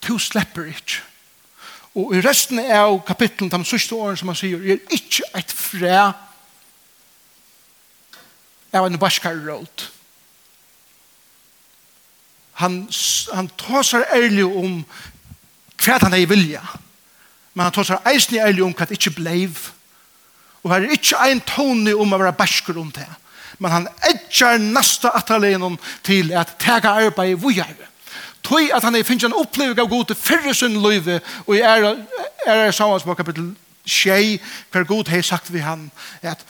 to 0.02 0.18
slipper 0.22 0.70
ikke. 0.70 1.02
Og 1.96 2.16
i 2.16 2.22
resten 2.26 2.60
av 2.60 2.98
kapitlen, 3.08 3.50
de 3.50 3.60
sørste 3.66 3.96
årene 3.96 4.20
som 4.20 4.32
han 4.32 4.40
sier, 4.40 4.60
er 4.60 4.82
ikke 4.94 5.30
et 5.38 5.54
fræ 5.54 6.00
av 8.76 8.88
en 8.88 9.00
baskar 9.00 9.38
råd. 9.46 9.86
Han, 12.60 12.82
han 13.36 13.48
tar 13.60 13.86
seg 13.88 14.10
ærlig 14.16 14.46
om 14.48 14.82
hva 15.80 16.00
han 16.02 16.16
er 16.16 16.24
i 16.24 16.28
vilja. 16.30 16.64
Han 16.64 16.85
men 17.56 17.64
han 17.64 17.74
tar 17.74 17.88
seg 17.88 18.08
eisen 18.12 18.36
i 18.36 18.44
ærlig 18.44 18.66
om 18.66 18.74
hva 18.76 18.86
det 18.86 19.00
ikke 19.00 19.16
bleiv. 19.16 19.60
Og 20.64 20.74
her 20.74 20.84
er 20.84 20.96
ikke 20.98 21.28
en 21.32 21.44
tone 21.48 21.94
om 21.96 22.14
å 22.14 22.20
være 22.20 22.36
bæsker 22.36 22.78
om 22.82 22.90
det. 22.92 23.08
Men 23.64 23.72
han 23.72 23.86
edger 24.10 24.60
nasta 24.60 25.14
ataleinen 25.16 25.78
til 26.04 26.34
at 26.36 26.58
tega 26.60 26.98
arbeid 27.06 27.32
i 27.32 27.40
vujarve. 27.40 27.88
Tøy 28.46 28.70
at 28.76 28.84
han 28.84 28.98
finnes 29.06 29.26
en 29.26 29.38
opplevelse 29.38 29.82
av 29.82 29.90
god 29.90 30.10
til 30.10 30.20
fyrre 30.20 30.54
sin 30.54 30.76
løyve, 30.82 31.20
og 31.48 31.56
er, 31.58 31.88
er, 32.46 32.72
sammen 32.76 33.02
på 33.02 33.16
kapittel 33.18 33.54
6, 33.86 34.44
hver 34.72 34.84
god 34.84 35.10
har 35.10 35.24
sagt 35.26 35.54
vi 35.54 35.64
han, 35.66 35.90
at 36.22 36.44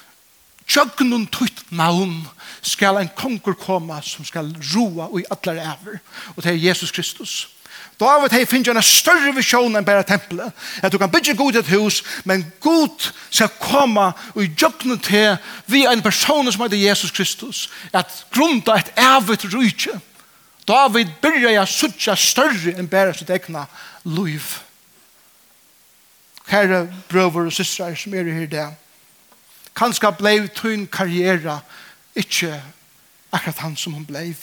Tjøgnun 0.68 1.28
tøyt 1.30 1.62
navn 1.70 2.24
skal 2.66 2.98
en 2.98 3.12
konger 3.16 3.54
komme 3.54 4.00
som 4.02 4.26
skal 4.26 4.50
roa 4.74 5.12
og 5.12 5.20
i 5.22 5.28
atler 5.32 5.62
æver. 5.62 6.00
Og 6.36 6.44
det 6.44 6.52
er 6.52 6.64
Jesus 6.72 6.92
Kristus. 6.92 7.55
David 8.00 8.34
hei 8.36 8.46
finnst 8.46 8.68
en 8.68 8.82
større 8.84 9.32
visjon 9.36 9.76
enn 9.78 9.86
bare 9.88 10.04
tempelet. 10.04 10.52
At 10.84 10.92
du 10.92 10.98
kan 11.00 11.12
bygge 11.12 11.36
god 11.40 11.56
et 11.62 11.70
hus, 11.72 12.02
men 12.28 12.44
god 12.60 13.08
skal 13.30 13.54
komme 13.62 14.10
og 14.36 14.58
gjøgne 14.60 14.98
til 15.00 15.38
vi 15.72 15.86
en 15.88 16.04
person 16.04 16.52
som 16.52 16.66
heter 16.66 16.82
Jesus 16.82 17.12
Kristus. 17.16 17.70
At 17.94 18.26
grunda 18.36 18.76
et 18.76 18.92
evet 19.00 19.48
rujtje. 19.54 19.96
David 20.68 21.14
byrja 21.22 21.54
jeg 21.54 21.72
suttja 21.72 22.16
større 22.20 22.74
enn 22.76 22.90
bare 22.90 23.14
sitt 23.14 23.30
egna 23.30 23.68
liv. 24.04 24.44
Kære 26.50 26.88
brøver 27.10 27.48
og 27.48 27.54
systrar 27.54 27.96
som 27.96 28.14
er 28.14 28.28
her 28.28 28.44
i 28.44 28.52
dag. 28.52 28.74
Kanskje 29.76 30.12
blei 30.18 30.48
tøyn 30.56 30.88
karriera 30.88 31.60
ikke 32.16 32.52
akkurat 33.32 33.64
han 33.64 33.76
som 33.78 33.94
hun 33.94 34.06
blei. 34.08 34.36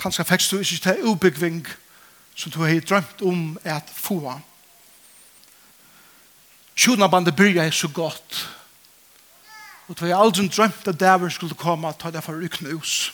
Kanskje 0.00 0.24
fikk 0.24 0.46
du 0.50 0.58
ikke 0.58 0.82
til 0.84 1.06
ubyggving, 1.12 1.62
som 2.40 2.52
du 2.52 2.62
har 2.62 2.80
drømt 2.80 3.22
om 3.22 3.58
at 3.64 3.90
få. 3.92 4.40
Tjona 6.76 7.08
bandet 7.12 7.36
byrja 7.36 7.66
er 7.66 7.70
så 7.70 7.88
godt. 7.88 8.48
Og 9.88 9.98
du 9.98 10.06
har 10.06 10.16
aldri 10.16 10.48
drømt 10.48 10.88
at 10.88 11.00
dæver 11.00 11.28
skulle 11.28 11.54
komme 11.54 11.88
og 11.88 11.98
ta 11.98 12.10
deg 12.10 12.24
for 12.24 12.40
uknus. 12.40 13.12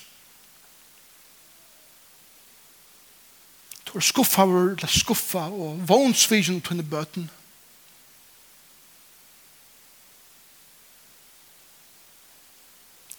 Du 3.87 3.92
har 3.92 4.04
skuffa 4.04 4.42
eller 4.42 4.87
skuffa 4.87 5.49
og 5.50 5.88
vånsvisen 5.88 6.61
på 6.61 6.75
denne 6.75 6.87
bøten. 6.87 7.30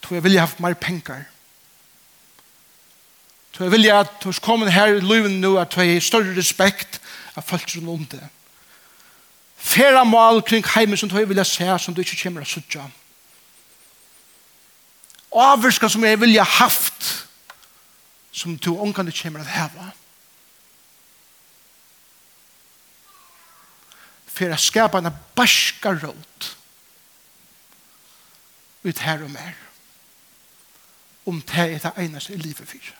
Du 0.03 0.13
har 0.13 0.21
vilja 0.21 0.45
haft 0.45 0.59
mer 0.63 0.73
penger. 0.73 1.25
Så 3.57 3.63
jeg 3.63 3.71
vil 3.71 3.87
jeg 3.87 3.99
at 3.99 4.11
du 4.23 4.31
skal 4.31 4.45
komme 4.45 4.71
her 4.71 4.85
i 4.85 4.99
livet 4.99 5.31
nå, 5.31 5.55
at 5.57 5.71
du 5.73 5.79
har 5.81 5.99
større 5.99 6.35
respekt 6.37 6.99
av 7.33 7.41
folk 7.41 7.69
som 7.69 7.87
om 7.89 8.03
det. 8.05 8.21
Færa 9.57 10.03
mål 10.05 10.43
kring 10.45 10.65
heimen 10.75 10.97
som 10.97 11.09
du 11.09 11.17
vil 11.17 11.41
jeg 11.41 11.49
se, 11.49 11.79
som 11.79 11.95
du 11.95 12.01
ikke 12.03 12.19
kommer 12.21 12.45
til 12.45 12.51
å 12.51 12.61
sitte. 12.61 12.83
Averska 15.33 15.89
som 15.89 16.05
jeg 16.05 16.19
vil 16.21 16.35
jeg 16.35 16.45
haft, 16.45 17.07
som 18.31 18.53
du 18.57 18.75
omkant 18.75 19.09
kommer 19.23 19.41
til 19.41 19.49
å 19.49 19.55
heve. 19.55 19.89
Færa 24.37 24.61
skapa 24.61 25.01
en 25.01 25.09
barska 25.35 25.95
råd 25.97 26.51
ut 28.85 29.01
her 29.01 29.25
og 29.25 29.33
mer 29.33 29.57
om 31.25 31.41
det 31.41 31.67
er 31.73 31.81
det 31.81 32.05
eneste 32.05 32.37
i 32.37 32.37
livet 32.37 32.69
fyrir. 32.69 32.93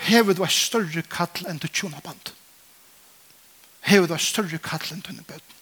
hever 0.00 0.34
du 0.34 0.42
er 0.42 0.52
større 0.52 1.02
kall 1.02 1.46
enn 1.48 1.60
du 1.60 1.68
tjona 1.68 2.00
band. 2.04 2.32
Hever 3.86 4.08
du 4.08 4.16
er 4.16 4.24
større 4.24 4.58
kall 4.62 4.86
enn 4.90 5.02
du 5.02 5.10
tjona 5.10 5.26
bøten. 5.28 5.56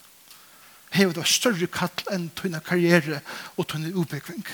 Hever 0.94 1.12
du 1.12 1.20
er 1.20 1.30
større 1.30 1.68
kall 1.72 2.14
enn 2.14 2.30
du 2.30 2.42
tjona 2.42 2.62
karriere 2.64 3.20
og 3.56 3.68
tjona 3.68 3.92
ubekving. 3.94 4.46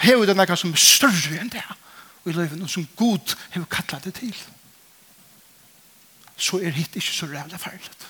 Hever 0.00 0.26
du 0.26 0.34
er 0.34 0.40
noe 0.40 0.58
som 0.58 0.74
er 0.74 0.82
større 0.84 1.40
enn 1.40 1.52
det 1.52 1.66
og 2.20 2.32
i 2.32 2.36
løyven, 2.36 2.68
som 2.68 2.88
god 2.96 3.36
hever 3.54 3.66
kallet 3.72 4.04
det 4.04 4.14
til. 4.20 4.36
Så 6.36 6.60
er 6.60 6.76
hitt 6.76 6.96
ikke 6.96 7.14
så 7.16 7.26
rævla 7.26 7.56
ferlet. 7.60 8.08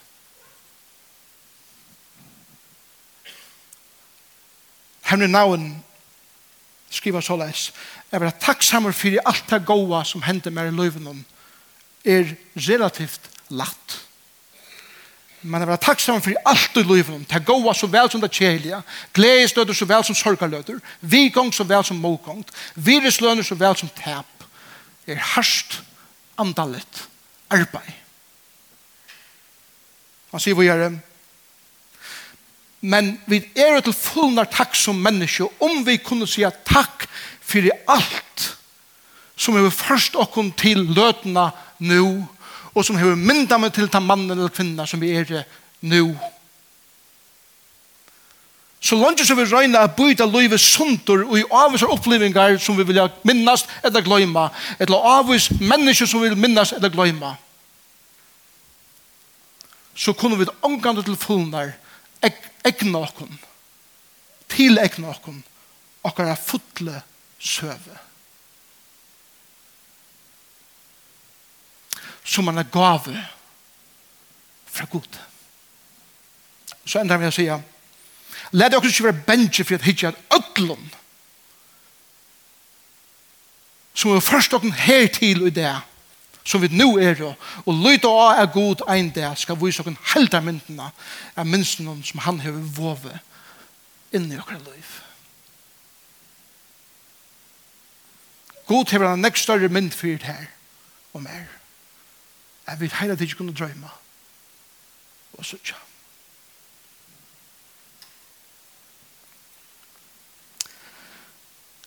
Henry 5.10 5.26
Nauen 5.26 5.84
skriver 6.90 7.20
så 7.20 7.36
leis, 7.36 7.72
Jeg 8.10 8.20
vil 8.20 8.30
ha 8.30 8.36
takksammer 8.42 8.94
for 8.96 9.22
alt 9.30 9.50
det 9.50 9.66
gode 9.66 10.04
som 10.08 10.22
hender 10.26 10.50
med 10.50 10.70
i 10.72 10.76
løven 10.76 11.24
er 12.04 12.32
relativt 12.56 13.28
latt. 13.50 13.98
Men 15.42 15.62
jeg 15.62 15.68
vil 15.68 15.76
ha 15.76 15.80
takksammer 15.80 16.24
for 16.24 16.50
alt 16.50 16.76
i 16.76 16.82
løven 16.84 17.20
om. 17.20 17.24
Det 17.24 17.44
gode 17.46 17.74
så 17.74 17.86
vel 17.86 18.10
som 18.10 18.20
det 18.20 18.32
kjelige. 18.32 18.82
gledestøder 19.14 19.74
så 19.74 19.84
vel 19.84 20.04
som 20.04 20.14
sorgaløter. 20.14 20.80
Vigong 21.00 21.54
så 21.54 21.64
vel 21.64 21.84
som 21.84 21.96
mokong, 21.96 22.44
virusløner 22.74 23.42
så 23.42 23.54
vel 23.54 23.76
som 23.76 23.88
tap. 23.88 24.26
er 25.06 25.16
harsht 25.16 25.80
andalet 26.38 27.08
arbeid. 27.50 27.94
Han 30.30 30.40
sier 30.40 30.54
vi 30.54 30.68
gjør 30.68 30.84
det 30.84 31.09
men 32.80 33.12
vi 33.28 33.42
er 33.56 33.80
til 33.84 33.92
fullnar 33.92 34.48
takk 34.48 34.74
som 34.76 34.96
menneske 34.96 35.48
om 35.60 35.82
vi 35.84 35.98
kunne 36.00 36.28
sija 36.28 36.50
takk 36.64 37.06
fyrir 37.44 37.76
alt 37.88 38.46
som 39.36 39.56
vi 39.56 39.70
først 39.72 40.16
okkon 40.20 40.52
til 40.56 40.84
løtena 40.96 41.50
nu 41.78 42.26
og 42.74 42.84
som 42.86 42.96
hever 42.96 43.18
mynda 43.18 43.58
meg 43.58 43.74
til 43.74 43.88
ta 43.90 44.00
mannen 44.00 44.32
eller 44.36 44.52
kvinna 44.52 44.86
som 44.86 45.00
vi 45.00 45.12
er 45.16 45.42
nu 45.80 46.14
Så 48.80 48.96
langt 48.96 49.20
som 49.26 49.36
vi 49.36 49.44
røyna 49.44 49.82
at 49.84 49.92
byta 49.96 50.24
løyve 50.24 50.56
sundur 50.58 51.26
og 51.26 51.34
i 51.38 51.44
avvisar 51.52 51.90
opplevingar 51.92 52.56
som 52.58 52.78
vi 52.78 52.86
vilja 52.88 53.10
minnast 53.28 53.68
eller 53.84 54.00
gløyma 54.00 54.46
eller 54.80 55.04
avvis 55.18 55.50
mennesker 55.60 56.08
som 56.08 56.22
vi 56.22 56.30
vil 56.32 56.40
minnast 56.40 56.72
eller 56.72 56.88
gløyma 56.88 57.34
så 59.94 60.12
kunne 60.16 60.38
vi 60.40 60.48
ångande 60.64 61.04
til 61.04 61.16
fullnar 61.16 61.74
egna 62.64 62.98
okkom, 63.06 63.32
til 64.50 64.78
egna 64.78 65.10
okkom, 65.14 65.42
okkar 66.02 66.30
er 66.32 66.40
fotle 66.40 67.02
søve. 67.38 67.98
Som 72.24 72.46
man 72.46 72.58
er 72.58 72.68
gave 72.70 73.16
fra 74.70 74.86
god. 74.90 75.18
Så 76.86 77.00
enda 77.00 77.16
vil 77.16 77.30
jeg 77.30 77.32
sige, 77.32 77.62
let 78.52 78.74
oss 78.74 78.86
ikke 78.88 79.04
være 79.04 79.26
bensje 79.26 79.64
for 79.64 79.74
at 79.74 79.86
hitje 79.86 80.08
at 80.08 80.18
ødlom 80.34 80.90
som 84.00 84.14
er 84.16 84.24
først 84.24 84.54
okkom 84.56 84.72
her 84.72 85.06
til 85.12 85.46
i 85.46 85.50
det 85.52 85.70
som 86.44 86.62
vi 86.62 86.68
nu 86.72 86.96
er 86.98 87.20
og 87.66 87.74
lytte 87.74 88.08
og 88.08 88.38
er 88.40 88.46
god 88.52 88.84
ein 88.88 89.10
der, 89.14 89.34
skal 89.34 89.58
vi 89.60 89.72
så 89.72 89.82
kunne 89.82 90.10
helda 90.14 90.40
myndene 90.40 90.90
av 91.36 91.46
minsten 91.46 92.02
som 92.04 92.24
han 92.24 92.40
har 92.40 92.52
våvet 92.52 93.20
inn 94.12 94.30
i 94.32 94.38
okra 94.38 94.58
liv. 94.58 94.96
God 98.70 98.90
har 98.90 99.04
en 99.12 99.22
nekst 99.22 99.48
større 99.48 99.68
mynd 99.68 99.92
fyrt 99.94 100.22
her 100.22 100.46
og 101.12 101.22
mer. 101.22 101.46
Jeg 102.66 102.80
vil 102.80 102.92
heila 103.00 103.16
tid 103.18 103.34
kunne 103.34 103.54
drøyma 103.54 103.90
og 105.34 105.46
sutja. 105.46 105.78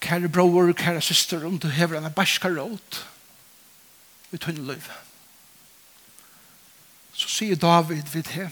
Kære 0.03 0.27
bror, 0.27 0.73
kære 0.75 1.01
syster, 1.01 1.45
om 1.47 1.55
du 1.59 1.69
hever 1.71 1.97
en 1.97 2.11
barska 2.11 2.51
råd, 2.51 2.99
i 4.33 4.37
tunne 4.41 4.65
liv. 4.67 4.89
Så 7.13 7.29
sier 7.29 7.59
David 7.59 8.09
vid 8.13 8.29
det 8.33 8.49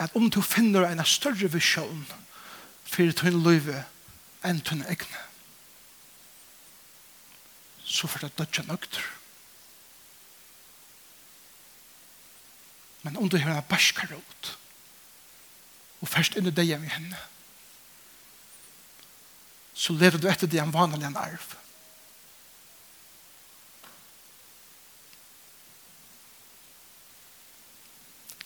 at 0.00 0.14
om 0.16 0.30
du 0.32 0.40
finner 0.40 0.86
en 0.88 1.02
større 1.04 1.50
visjon 1.52 2.06
for 2.88 3.18
tunne 3.18 3.42
liv 3.44 3.68
enn 4.46 4.62
tunne 4.64 4.86
egne 4.88 5.26
så 7.90 8.06
får 8.06 8.22
det 8.22 8.36
dødja 8.38 8.62
nøkter. 8.68 9.02
Men 13.02 13.16
om 13.18 13.28
du 13.28 13.38
har 13.38 13.56
en 13.56 13.66
barskar 13.68 14.12
ut 14.14 14.52
og 16.00 16.08
først 16.08 16.38
inn 16.38 16.48
i 16.48 16.54
deg 16.54 16.76
med 16.80 16.94
henne 16.94 17.18
så 19.74 19.96
lever 19.96 20.20
du 20.20 20.28
etter 20.30 20.48
det 20.50 20.60
en 20.60 20.72
vanlig 20.74 21.06
en 21.08 21.16
arv. 21.16 21.44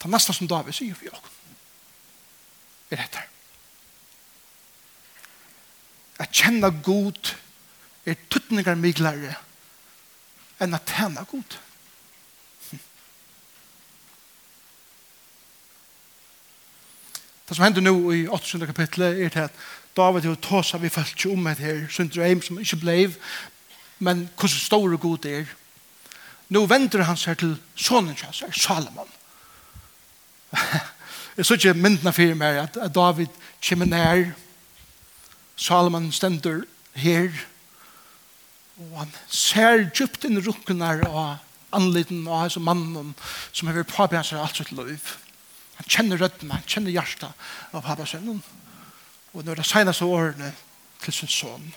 Det 0.05 0.11
er 0.11 0.13
nesten 0.19 0.37
som 0.37 0.49
David 0.49 0.77
sier 0.77 0.97
for 0.99 1.15
oss. 1.17 1.37
Er 2.93 2.99
dette. 3.01 3.23
At 6.21 6.29
kjenne 6.37 6.69
god 6.85 7.31
er 8.05 8.19
tuttninger 8.29 8.77
myglere 8.77 9.33
enn 10.61 10.77
at 10.77 10.93
tjene 10.93 11.25
god. 11.31 11.57
Det 17.49 17.57
som 17.57 17.65
hender 17.65 17.89
nå 17.89 17.97
i 18.13 18.23
8. 18.29 18.61
kapitlet 18.69 19.25
er 19.25 19.33
til 19.33 19.47
at 19.47 19.59
David 19.97 20.29
og 20.29 20.39
Tosa 20.45 20.85
vi 20.85 20.93
følte 20.93 21.17
ikke 21.17 21.33
om 21.33 21.49
et 21.49 21.65
her 21.65 21.83
syndrom 21.89 22.45
som 22.45 22.61
ikke 22.61 22.83
ble 22.85 23.01
men 24.05 24.27
hvordan 24.37 24.61
stor 24.69 24.93
og 24.93 25.01
god 25.01 25.33
er. 25.33 25.49
Nå 26.53 26.67
venter 26.69 27.09
han 27.09 27.17
seg 27.17 27.41
til 27.41 27.57
sonen 27.75 28.17
hans, 28.21 28.45
Salomon. 28.53 29.09
jeg 31.37 31.47
så 31.47 31.59
ikke 31.59 31.75
myndene 31.79 32.13
for 32.15 32.39
meg 32.39 32.61
at, 32.67 32.79
at 32.81 32.95
David 32.95 33.33
kommer 33.65 33.91
nær 33.91 34.25
Salomon 35.57 36.11
stender 36.13 36.65
her 36.99 37.31
og 38.75 38.97
han 38.99 39.13
ser 39.31 39.85
djupt 39.95 40.27
inn 40.27 40.41
i 40.41 40.43
rukkene 40.43 40.89
og 41.07 41.37
anliten 41.75 42.25
og 42.27 42.41
hans 42.41 42.59
mannen 42.59 43.13
som 43.53 43.69
har 43.69 43.79
vært 43.79 43.95
påbjørn 43.95 44.27
seg 44.27 44.43
alt 44.43 44.59
sitt 44.59 44.75
liv 44.75 45.15
han 45.75 45.89
kjenner 45.91 46.21
røddene, 46.23 46.55
han 46.55 46.69
kjenner 46.71 46.95
hjertet 46.95 47.31
av 47.75 47.83
pappa 47.83 48.07
sin. 48.07 48.43
og 49.33 49.45
når 49.45 49.57
det 49.59 49.67
seneste 49.67 50.05
årene 50.05 50.53
til 51.03 51.13
sin 51.13 51.29
son 51.29 51.73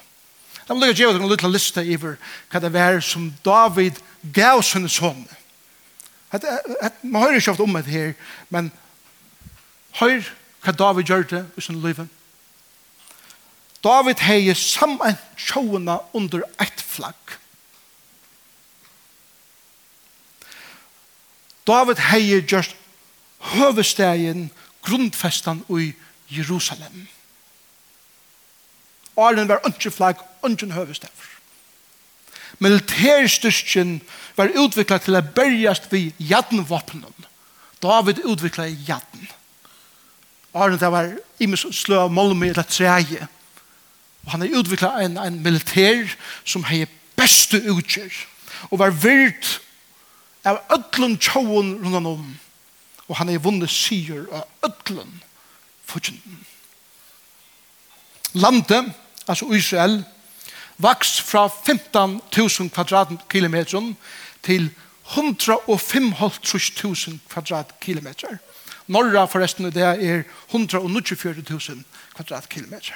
Da 0.68 0.74
må 0.74 0.86
jeg 0.86 0.98
gjøre 1.00 1.22
en 1.22 1.30
liten 1.30 1.52
liste 1.52 1.80
over 1.80 2.18
hva 2.52 2.60
det 2.60 2.74
var 2.74 3.00
som 3.02 3.34
David 3.46 3.96
gav 4.36 4.62
sin 4.62 4.90
sonne. 4.90 5.38
Et, 6.34 6.44
man 7.02 7.22
hører 7.22 7.40
ikke 7.40 7.52
ofte 7.52 7.64
om 7.64 7.74
det 7.74 7.86
her, 7.86 8.14
men 8.50 8.72
hør 10.00 10.28
hva 10.64 10.74
David 10.76 11.08
gjør 11.08 11.24
det 11.32 11.44
i 11.58 11.62
sin 11.64 11.80
liv. 11.82 12.02
David 13.84 14.24
heier 14.26 14.58
sammen 14.58 15.16
tjåene 15.38 16.00
under 16.18 16.44
ett 16.60 16.82
flagg. 16.82 17.38
David 21.68 22.02
heier 22.10 22.44
just 22.48 22.76
høvestegjen, 23.54 24.50
grundfestan 24.84 25.64
i 25.70 25.94
Jerusalem. 26.32 27.08
Arlen 29.18 29.48
var 29.50 29.64
ønsken 29.66 29.92
flagg, 29.92 30.22
ønsken 30.46 30.72
høvestegjør 30.72 31.37
militærstyrken 32.60 34.00
var 34.38 34.54
utviklet 34.58 35.06
til 35.06 35.18
å 35.18 35.24
bergjast 35.36 35.92
vi 35.92 36.12
jadnvåpnen. 36.20 37.28
David 37.84 38.24
utviklet 38.26 38.88
jadn. 38.88 39.28
Arne, 40.58 40.80
det 40.82 40.90
var 40.92 41.12
imes 41.40 41.66
slø 41.78 42.00
av 42.08 42.14
Molmi 42.14 42.50
eller 42.50 42.66
treje. 42.66 43.28
Og 44.26 44.34
han 44.34 44.44
har 44.44 44.58
utviklet 44.60 45.06
en, 45.06 45.20
en 45.22 45.40
militær 45.44 46.10
som 46.46 46.66
har 46.68 46.90
beste 47.18 47.62
utgjør. 47.70 48.14
Og 48.72 48.82
var 48.82 48.96
virt 48.96 49.60
av 50.48 50.60
ødlen 50.74 51.18
tjóun 51.22 51.76
rundt 51.84 52.10
om. 52.10 52.28
Og 53.08 53.16
han 53.20 53.30
har 53.30 53.44
vunnet 53.44 53.72
syr 53.72 54.26
av 54.34 54.48
ødlen 54.66 55.22
fortjenten. 55.88 56.42
Landet, 58.34 58.92
altså 59.28 59.48
Israel, 59.56 60.02
vaks 60.78 61.22
fra 61.22 61.48
15.000 61.48 62.70
kvadratkilometer 62.70 63.94
til 64.46 64.70
105.000 65.08 67.18
kvadratkilometer. 67.30 68.38
Norra 68.88 69.26
forresten 69.28 69.72
det 69.74 69.84
er 69.84 70.24
194.000 70.52 71.84
kvadratkilometer. 72.16 72.94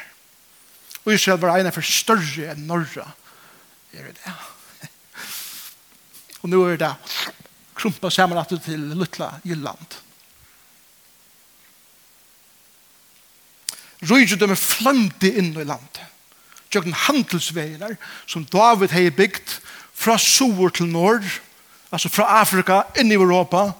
Og 1.05 1.13
Israel 1.13 1.39
var 1.41 1.57
en 1.57 1.71
for 1.73 1.81
større 1.81 2.51
enn 2.53 2.67
Norra. 2.67 3.11
Er 3.93 4.03
det 4.07 4.17
Og 6.41 6.49
nå 6.49 6.67
er 6.69 6.77
det 6.79 6.95
krumpa 7.75 8.09
sammen 8.13 8.45
til 8.61 8.79
Lutla 8.95 9.31
Jylland. 9.45 9.87
Røyre 14.09 14.35
dem 14.37 14.51
er 14.53 14.57
flandi 14.57 15.29
inn 15.37 15.53
i 15.53 15.63
landet 15.65 16.01
tjøkken 16.71 16.95
handelsveier 17.07 17.95
som 18.25 18.45
David 18.45 18.93
hei 18.95 19.09
bygd 19.13 19.59
fra 19.93 20.17
sur 20.17 20.69
til 20.69 20.89
nord, 20.89 21.25
altså 21.91 22.09
fra 22.09 22.41
Afrika 22.41 22.81
inn 22.99 23.11
i 23.11 23.19
Europa, 23.19 23.71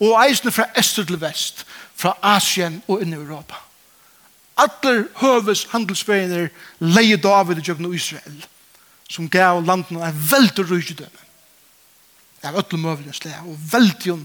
og 0.00 0.16
eisene 0.24 0.52
fra 0.52 0.68
ester 0.78 1.06
til 1.06 1.20
vest, 1.20 1.64
fra 1.94 2.16
Asien 2.24 2.80
og 2.88 3.02
inn 3.04 3.14
i 3.14 3.18
Europa. 3.20 3.60
Atler 4.60 5.06
høves 5.20 5.66
handelsveier 5.72 6.50
leie 6.80 7.16
David 7.16 7.60
i 7.60 7.64
tjøkken 7.64 7.92
Israel, 7.94 8.44
som 9.10 9.28
gav 9.28 9.62
landene 9.64 10.04
en 10.08 10.22
veldig 10.30 10.66
rydgjødømme. 10.70 11.26
Det 12.40 12.48
er 12.48 12.56
ødel 12.56 12.80
møvelig 12.80 13.14
slag, 13.14 13.44
og 13.44 13.58
veldig 13.72 14.16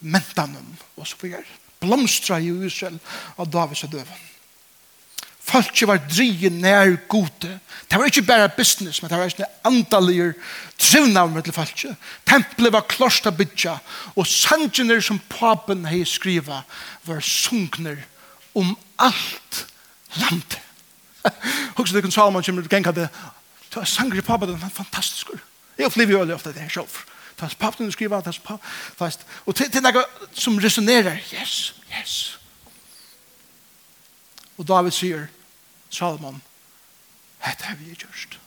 mentanum, 0.00 0.76
og 0.96 1.06
så 1.06 1.16
videre. 1.22 1.46
Blomstra 1.80 2.40
i 2.42 2.50
Israel 2.66 2.98
av 3.38 3.46
Davids 3.46 3.86
døven. 3.86 4.26
Folk 5.50 5.82
var 5.88 5.98
drige 6.06 6.50
nær 6.50 6.92
gode. 7.08 7.58
Det 7.90 7.98
var 7.98 8.06
ikke 8.06 8.22
bare 8.22 8.48
business, 8.48 9.02
men 9.02 9.10
det 9.10 9.18
var 9.18 9.24
ikke 9.24 9.46
andalige 9.64 10.34
trivnavn 10.78 11.42
til 11.42 11.52
folk. 11.52 11.84
Tempelet 12.28 12.72
var 12.72 12.86
klost 12.86 13.26
av 13.26 13.34
bytja, 13.34 13.74
og 14.14 14.26
sangene 14.26 15.00
som 15.02 15.18
papen 15.28 15.88
hei 15.90 16.04
skriva 16.06 16.62
var 17.08 17.20
sunkner 17.24 17.98
om 18.54 18.76
alt 18.98 19.64
landet. 20.20 20.60
Hugs 21.76 21.92
det 21.92 22.04
kun 22.04 22.14
Salman 22.14 22.46
kommer 22.46 22.62
til 22.62 22.70
genka 22.70 22.94
det. 22.94 23.08
Det 23.70 23.76
var 23.76 23.90
sanger 23.90 24.18
i 24.18 24.26
papen, 24.26 24.48
den 24.48 24.62
var 24.62 24.70
fantastisk. 24.74 25.34
Jeg 25.78 25.86
opplever 25.86 26.12
jo 26.12 26.34
ofte 26.34 26.52
det 26.54 26.62
her 26.62 26.68
selv. 26.68 27.02
Det 27.34 27.42
var 27.42 27.56
papen 27.58 27.86
du 27.86 27.92
skriva, 27.92 28.22
det 28.22 28.38
var 28.46 28.58
papen. 28.98 29.26
Og 29.46 29.56
til 29.56 29.82
noe 29.82 30.06
som 30.34 30.58
resonerer, 30.62 31.18
yes, 31.34 31.74
yes. 31.98 32.16
Og 34.58 34.68
David 34.68 34.94
sier, 34.94 35.28
Salomon, 35.90 36.42
hette 37.38 37.64
har 37.64 37.76
vi 37.76 37.94
gjørst. 37.94 38.38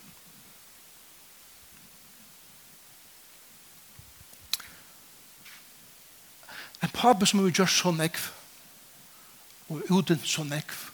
En 6.83 6.89
pappa 6.89 7.25
som 7.25 7.39
har 7.39 7.51
gjørst 7.51 7.79
så 7.79 7.91
nekv, 7.91 8.31
og 9.69 9.83
uten 9.89 10.19
så 10.25 10.43
nekv. 10.43 10.89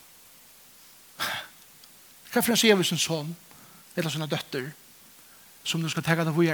Hva 2.30 2.42
for 2.42 2.54
en 2.54 2.60
sier 2.62 2.78
vi 2.78 2.86
sin 2.86 3.02
son, 3.02 3.32
eller 3.96 4.10
sina 4.14 4.28
døtter, 4.30 4.70
som 5.64 5.82
du 5.82 5.90
skal 5.90 6.06
tega 6.06 6.26
deg 6.26 6.34
hvor 6.34 6.46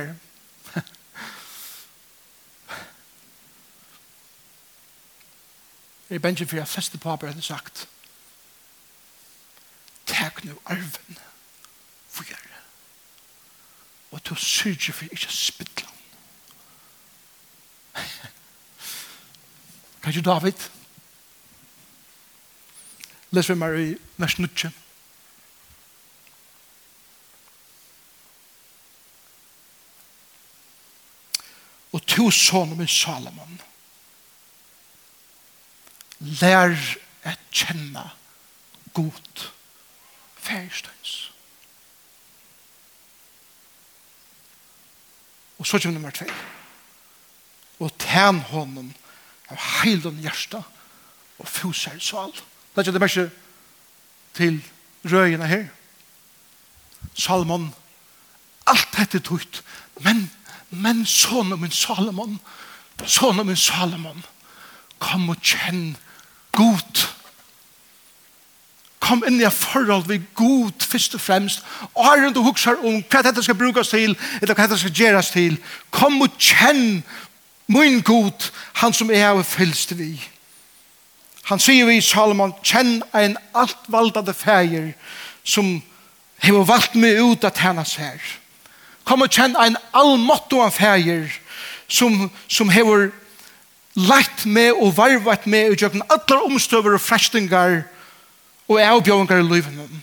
Jeg 6.05 6.15
er 6.15 6.19
bensjen 6.21 6.47
for 6.47 6.55
jeg 6.55 6.67
feste 6.67 6.97
paper, 7.01 7.27
hadde 7.27 7.41
sagt, 7.41 7.87
tek 10.05 10.43
nu 10.43 10.57
arven 10.65 11.17
for 12.09 12.23
gjøre. 12.23 12.61
Og 14.11 14.23
til 14.23 14.37
å 14.37 14.39
syrge 14.39 14.93
for 14.95 15.11
ikke 15.11 15.33
spytla. 15.33 15.91
Kan 20.03 20.13
du 20.13 20.21
David? 20.31 20.69
Les 23.35 23.49
vi 23.49 23.55
meg 23.59 23.77
i 23.81 23.87
vers 24.21 24.37
9. 24.39 24.71
Og 31.95 32.03
to 32.07 32.29
sonen 32.31 32.77
med 32.77 32.91
Salomon 32.91 33.59
lær 36.19 36.75
et 37.27 37.43
kjenne 37.55 38.03
godt 38.95 39.45
færstøys. 40.45 41.31
Og 45.57 45.67
så 45.67 45.79
kommer 45.79 45.93
nummer 45.93 46.09
2. 46.09 46.25
Og 47.79 47.91
tæn 47.99 48.39
honom 48.39 48.93
av 49.49 49.57
heilen 49.57 50.19
hjärsta 50.23 50.61
og 51.39 51.47
fosar 51.47 51.99
sal. 51.99 52.33
Det 52.75 52.87
er 52.87 52.91
det 52.91 53.01
mest 53.01 53.19
til 54.33 54.61
røyene 55.05 55.47
her. 55.47 55.67
Salmon, 57.15 57.69
alt 58.67 58.87
dette 58.97 59.19
tøyt, 59.19 59.61
men, 60.01 60.31
men 60.69 61.05
sånne 61.05 61.57
min 61.57 61.71
Salomon, 61.71 62.39
sånne 63.05 63.45
min 63.47 63.59
Salomon, 63.59 64.25
kom 64.99 65.29
og 65.29 65.39
kjenn 65.43 65.95
godt 66.55 67.14
kom 69.05 69.23
inn 69.27 69.37
i 69.41 69.49
forhold 69.51 70.07
vi 70.09 70.21
god 70.35 70.81
først 70.81 71.15
og 71.17 71.21
fremst, 71.21 71.63
og 71.93 72.05
har 72.05 72.23
rundt 72.23 72.37
og 72.41 72.47
hukser 72.49 72.81
om 72.81 73.01
hva 73.03 73.21
dette 73.25 73.43
skal 73.45 73.57
brukes 73.59 73.93
til, 73.93 74.15
eller 74.41 74.53
hva 74.53 74.65
dette 74.65 74.79
skal 74.81 74.95
gjøres 74.97 75.29
til. 75.35 75.59
Kom 75.93 76.21
og 76.25 76.37
kjenn 76.41 77.03
min 77.69 78.01
god, 78.05 78.49
han 78.81 78.93
som 78.93 79.11
er 79.13 79.29
og 79.33 79.45
fylst 79.45 79.95
vi. 79.97 80.15
Han 81.45 81.61
sier 81.61 81.85
vi 81.85 81.99
i 81.99 82.05
Salomon, 82.05 82.55
kjenn 82.65 83.03
en 83.13 83.37
alt 83.53 83.89
valdade 83.93 84.33
feir 84.33 84.93
som 85.45 85.77
har 86.41 86.65
valgt 86.65 86.97
meg 86.97 87.21
ut 87.21 87.45
at 87.45 87.61
hennes 87.61 87.95
her. 88.01 88.21
Kom 89.05 89.21
og 89.21 89.29
kjenn 89.29 89.53
en 89.61 89.77
allmåtto 89.93 90.63
av 90.65 90.73
feir 90.73 91.29
som, 91.87 92.31
som 92.49 92.71
har 92.73 93.11
lagt 93.95 94.45
med 94.45 94.73
og 94.73 94.95
varvat 94.97 95.45
med 95.45 95.69
og 95.69 95.77
gjør 95.77 96.01
alle 96.09 96.41
omstøver 96.49 96.97
og 96.97 97.01
frestingar 97.01 97.83
og 98.67 98.81
avbjøringar 98.81 99.41
i 99.43 99.47
livet. 99.47 100.01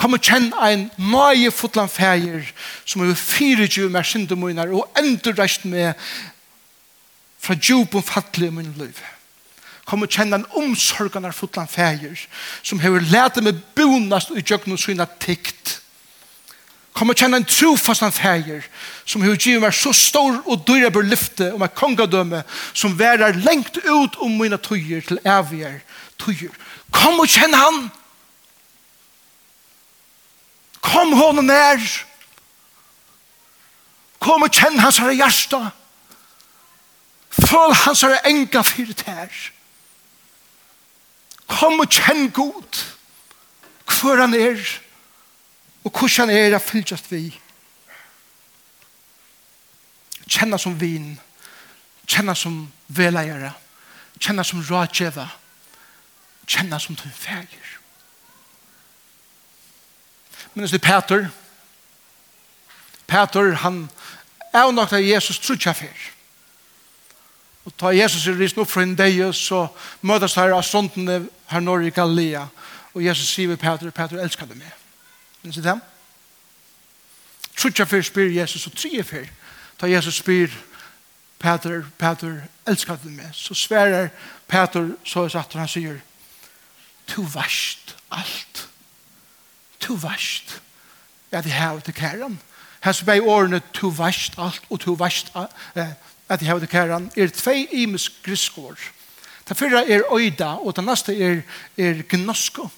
Kom 0.00 0.16
og 0.16 0.24
kjenn 0.26 0.50
ein 0.58 0.88
nøye 0.98 1.52
fotland 1.54 1.92
feir 1.92 2.48
som 2.84 3.04
er 3.04 3.14
24 3.14 3.90
mer 3.92 4.06
syndemunar 4.06 4.72
og 4.74 4.88
endurreist 4.98 5.64
med 5.70 5.94
fra 7.44 7.54
djup 7.54 7.94
og 7.94 8.06
fattelig 8.08 8.50
i 8.50 8.56
min 8.56 8.74
liv. 8.80 8.98
Kom 9.84 10.02
og 10.02 10.10
kjenn 10.10 10.32
en 10.34 10.46
omsorganar 10.56 11.36
fotland 11.36 11.70
feir 11.70 12.18
som 12.62 12.80
hever 12.80 13.04
lete 13.12 13.44
med 13.44 13.60
bonast 13.76 14.32
og 14.32 14.40
i 14.40 14.44
djøgn 14.44 14.74
og 14.74 14.80
syna 14.80 15.06
tikt. 15.20 15.78
Kom 16.94 17.10
og 17.10 17.18
kjenn 17.18 17.34
en 17.36 17.46
trofastan 17.46 18.14
feir 18.14 18.66
som 19.04 19.22
hever 19.22 19.38
givet 19.38 19.62
meg 19.62 19.74
så 19.76 19.92
stor 19.94 20.40
og 20.42 20.62
dyrer 20.66 20.92
bør 20.94 21.06
lyfte 21.06 21.50
om 21.54 21.62
et 21.66 21.74
kongadømme 21.76 22.42
som 22.72 22.98
værer 22.98 23.40
lengt 23.44 23.78
ut 23.84 24.18
om 24.22 24.38
mine 24.40 24.58
tøyer 24.62 25.02
til 25.06 25.22
evigere 25.22 25.82
tøyer 26.18 26.54
Kom 26.94 27.18
og 27.20 27.30
kjenn 27.30 27.54
han. 27.56 27.88
Kom 30.84 31.14
hon 31.18 31.42
nær. 31.48 31.82
Kom 34.22 34.46
og 34.46 34.54
kjenn 34.54 34.78
hans 34.80 35.00
herre 35.02 35.16
hjärsta. 35.18 35.60
Føl 37.34 37.74
hans 37.82 38.04
herre 38.06 38.22
enga 38.30 38.62
fyrt 38.64 39.02
her. 39.08 39.32
Kom 41.50 41.82
og 41.82 41.90
kjenn 41.90 42.30
god. 42.32 42.84
Hvor 43.84 44.20
han 44.20 44.34
er. 44.38 44.60
Og 45.84 45.90
hvor 45.90 46.08
han 46.20 46.30
er, 46.30 46.54
er 46.54 46.62
fylltjast 46.62 47.10
vi. 47.12 47.26
Kjenn 50.24 50.56
som 50.58 50.78
vin. 50.80 51.14
Kjenn 52.06 52.32
som 52.38 52.60
veleiere. 52.88 53.52
Kjenn 54.20 54.44
som 54.46 54.62
rådgjøver. 54.62 55.26
Kjenn 55.26 55.43
kjenner 56.46 56.78
som 56.78 56.94
du 56.94 57.08
fæger. 57.14 57.70
Men 60.54 60.64
det 60.64 60.74
er 60.74 60.78
Peter. 60.78 61.28
Peter, 63.06 63.54
han 63.54 63.90
er 64.52 64.70
nok 64.72 64.92
av 64.92 65.02
Jesus 65.02 65.38
trutja 65.38 65.72
fær. 65.72 66.10
Og 67.64 67.72
ta 67.80 67.90
Jesus 67.96 68.26
i 68.26 68.34
risen 68.36 68.60
opp 68.60 68.70
fra 68.70 68.82
en 68.84 68.94
dag, 68.96 69.16
så 69.34 69.66
møtes 70.02 70.36
her 70.36 70.52
av 70.52 70.62
stundene 70.62 71.24
her 71.48 71.64
når 71.64 71.88
i 71.88 71.94
Galilea. 71.94 72.46
Og 72.94 73.04
Jesus 73.04 73.32
sier 73.32 73.48
ved 73.48 73.56
Peter, 73.56 73.90
Peter 73.90 74.20
elsker 74.20 74.46
du 74.46 74.54
meg. 74.54 74.70
Men 75.42 75.52
sier 75.52 75.64
dem. 75.64 75.80
Trutja 77.56 77.86
fær 77.88 78.04
spyr 78.04 78.30
Jesus, 78.34 78.66
og 78.66 78.76
tre 78.76 79.02
fær. 79.02 79.26
Ta 79.80 79.90
Jesus 79.90 80.20
spyr, 80.20 80.52
Peter, 81.38 81.82
Peter, 81.98 82.42
elsker 82.66 83.00
du 83.02 83.08
meg. 83.08 83.32
Så 83.32 83.54
sverer 83.54 84.08
Peter, 84.48 84.92
så 85.04 85.24
er 85.24 85.34
satt 85.34 85.56
han 85.58 85.68
sier, 85.68 85.98
Tu 87.06 87.22
varst 87.22 87.96
alt. 88.10 88.68
Tu 89.80 89.96
varst. 89.96 90.60
Ja, 91.32 91.40
det 91.40 91.52
her 91.52 91.80
til 91.80 91.94
kæren. 91.94 92.40
Her 92.84 92.92
så 92.92 93.04
ble 93.04 93.22
årene 93.22 93.60
to 93.72 93.88
vast 93.96 94.36
alt 94.38 94.62
og 94.70 94.80
to 94.80 94.92
varst 94.92 95.32
at 95.34 96.40
det 96.40 96.48
her 96.48 96.58
til 96.58 96.68
kæren 96.68 97.10
er 97.16 97.32
tvei 97.32 97.66
imes 97.72 98.08
griskår. 98.24 98.76
Det 99.48 99.56
fyrre 99.56 99.90
er 99.90 100.02
øyda, 100.12 100.54
og 100.64 100.76
det 100.76 100.84
neste 100.84 101.16
er, 101.20 101.40
er 101.76 102.02
gnosko. 102.08 102.68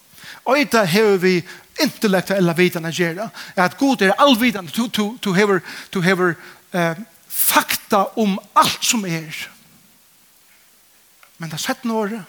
Øyda 0.48 0.84
hever 0.84 1.16
vi 1.16 1.34
intellektuella 1.82 2.54
vitan 2.56 2.86
å 2.86 2.94
gjøre. 2.94 3.28
At 3.56 3.78
god 3.78 4.02
er 4.02 4.16
allvidan. 4.18 4.66
Du, 4.66 4.86
du, 4.86 5.18
du 5.22 5.32
hever, 5.34 5.60
du 5.94 6.00
hever 6.00 6.34
eh, 6.72 6.98
fakta 7.28 8.04
om 8.16 8.38
alt 8.54 8.84
som 8.84 9.04
er. 9.06 9.48
Men 11.38 11.50
det 11.50 11.58
har 11.58 11.66
sett 11.66 11.84
några 11.84 12.24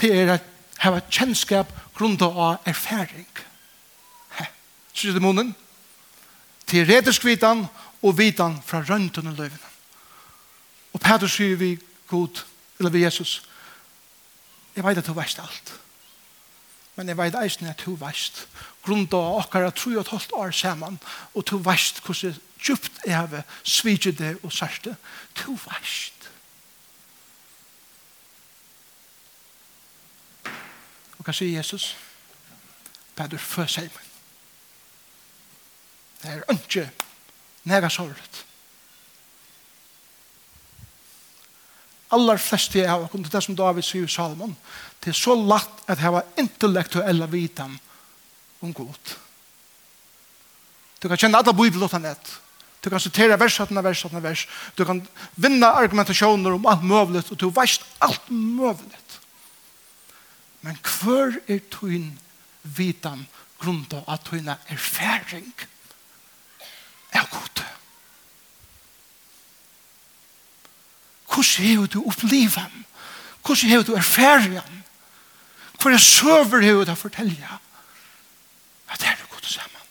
det 0.00 0.10
er 0.16 0.34
at 0.34 0.46
hava 0.80 1.00
kjennskap 1.10 1.72
grunda 1.96 2.30
av 2.30 2.68
erfaring. 2.68 3.28
Sier 4.94 5.16
det 5.16 5.22
munnen? 5.22 5.52
Til 6.66 6.86
redeskvitan 6.88 7.66
og 8.02 8.16
vitan 8.18 8.58
fra 8.66 8.82
rønten 8.86 9.28
og 9.30 9.36
løyvene. 9.36 9.70
Og 10.92 11.00
Peter 11.00 11.30
sier 11.30 11.56
vi 11.60 11.74
god, 12.10 12.42
eller 12.78 12.90
vi 12.90 13.04
Jesus, 13.04 13.40
jeg 14.74 14.84
vet 14.84 14.98
at 14.98 15.06
du 15.06 15.14
veist 15.14 15.38
alt. 15.42 15.72
Men 16.96 17.08
jeg 17.08 17.18
vet 17.18 17.36
eisen 17.40 17.68
at 17.70 17.82
du 17.84 17.94
veist. 17.98 18.46
Grunda 18.84 19.16
av 19.16 19.42
akkara 19.44 19.70
tru 19.74 19.98
og 19.98 20.06
3,5 20.08 20.34
år 20.36 20.54
saman, 20.56 20.98
og 21.34 21.46
du 21.48 21.58
veist 21.58 22.00
hvordan 22.04 22.38
djupt 22.60 23.04
jeg 23.06 23.16
har 23.16 23.44
sviget 23.62 24.18
det 24.18 24.36
og 24.42 24.52
sørste. 24.52 24.96
Du 25.42 25.54
veist. 25.54 26.19
Hva 31.30 31.36
sier 31.38 31.60
Jesus? 31.60 31.92
Bæður 33.14 33.38
før 33.38 33.68
seg 33.70 33.84
meg. 33.94 34.06
Det 36.20 36.30
er 36.32 36.40
ikke 36.50 36.82
nega 37.70 37.86
sorget. 37.86 38.40
Allar 42.18 42.40
flesti 42.42 42.82
av 42.82 43.04
okkur, 43.04 43.22
det 43.30 43.42
som 43.46 43.54
David 43.54 43.86
sier 43.86 44.08
i 44.08 44.10
Salomon, 44.10 44.56
det 44.98 45.12
er 45.12 45.20
så 45.20 45.36
latt 45.38 45.84
at 45.86 46.00
jeg 46.00 46.08
hava 46.08 46.24
intellektuelle 46.42 47.30
vitan 47.30 47.78
om 48.66 48.74
god. 48.74 49.14
Du 50.98 51.06
kan 51.06 51.20
kjenne 51.20 51.38
alle 51.38 51.54
bibelåten 51.54 52.10
ett. 52.10 52.32
Du 52.82 52.90
kan 52.90 52.98
sitere 52.98 53.38
vers, 53.38 53.60
etter 53.62 53.86
vers, 53.86 54.02
etter 54.02 54.26
vers. 54.26 54.48
Du 54.74 54.82
kan 54.88 55.04
vinne 55.38 55.70
argumentasjoner 55.78 56.58
om 56.58 56.66
alt 56.66 56.82
mulig, 56.82 57.22
og 57.30 57.38
du 57.38 57.46
vet 57.54 57.86
alt 58.02 58.34
mulig. 58.34 58.98
Men 60.60 60.78
hver 60.84 61.38
er 61.48 61.62
tøyn 61.72 62.12
vitan 62.62 63.26
grunda 63.60 64.02
av 64.06 64.20
tøyna 64.24 64.58
erfaring 64.72 65.52
er 67.12 67.26
god. 67.32 67.64
Hvordan 71.30 71.76
har 71.78 71.86
du 71.86 72.02
opplivet? 72.04 72.78
Hvordan 73.46 73.70
har 73.70 73.82
du 73.82 73.94
erfaring? 73.94 74.60
Hvor 75.80 75.90
er 75.90 75.98
søver 75.98 76.62
har 76.62 76.84
du 76.84 76.92
å 76.92 76.98
fortelle? 76.98 77.58
At 78.90 79.00
det 79.00 79.08
er 79.08 79.26
god 79.30 79.46
sammen. 79.48 79.86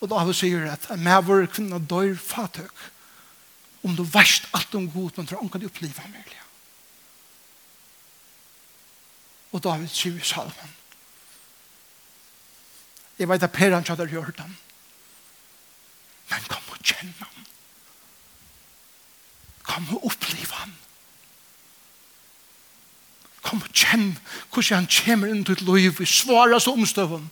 Og 0.00 0.08
da 0.08 0.20
har 0.20 0.28
vi 0.28 0.36
sier 0.36 0.64
at 0.72 0.88
en 0.92 1.04
maver 1.04 1.46
kvinne 1.52 1.80
dør 1.88 2.16
fatøk 2.16 2.72
om 3.82 3.96
du 3.96 4.04
varst 4.04 4.48
alt 4.52 4.74
om 4.74 4.90
god, 4.92 5.10
men 5.16 5.26
tror 5.26 5.42
omkring 5.42 5.62
du 5.62 5.68
opplivet 5.68 5.98
ham 5.98 6.10
mulig. 6.10 6.40
Og 9.52 9.62
David 9.64 9.88
sier 9.88 10.18
i 10.18 10.26
salmen. 10.26 10.74
Jeg 13.18 13.28
vet 13.28 13.42
at 13.42 13.52
Per 13.52 13.74
han 13.74 13.86
hadde 13.86 14.08
gjort 14.08 14.36
den. 14.38 14.52
Men 16.30 16.46
kom 16.48 16.70
og 16.70 16.84
kjenne 16.84 17.14
ham. 17.18 17.48
Kom 19.62 19.88
og 19.96 20.06
opplive 20.12 20.54
ham. 20.54 20.76
Kom 23.42 23.62
og 23.62 23.74
kjenn 23.74 24.14
hvordan 24.52 24.84
han 24.84 24.88
kommer 24.94 25.32
inn 25.32 25.44
til 25.44 25.56
et 25.56 25.66
liv 25.66 26.00
i 26.00 26.06
svara 26.06 26.60
som 26.60 26.78
omstøven. 26.78 27.30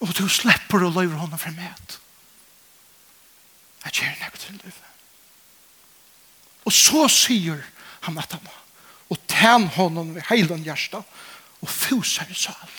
Og 0.00 0.12
du 0.16 0.26
slipper 0.28 0.84
å 0.84 0.92
løyre 0.92 1.16
honom 1.16 1.40
frem 1.40 1.58
et. 1.64 1.99
Jeg 3.84 3.92
gjør 3.92 4.16
nek 4.20 4.38
til 4.38 4.60
liv. 4.64 4.78
Og 6.64 6.72
så 6.72 7.06
sier 7.08 7.60
han 8.00 8.18
at 8.18 8.32
han 8.32 8.48
og 9.10 9.18
tæn 9.28 9.66
hånden 9.66 10.14
ved 10.14 10.22
heilen 10.28 10.62
hjärsta 10.62 11.02
og 11.60 11.68
fuser 11.68 12.24
i 12.30 12.34
sal. 12.34 12.74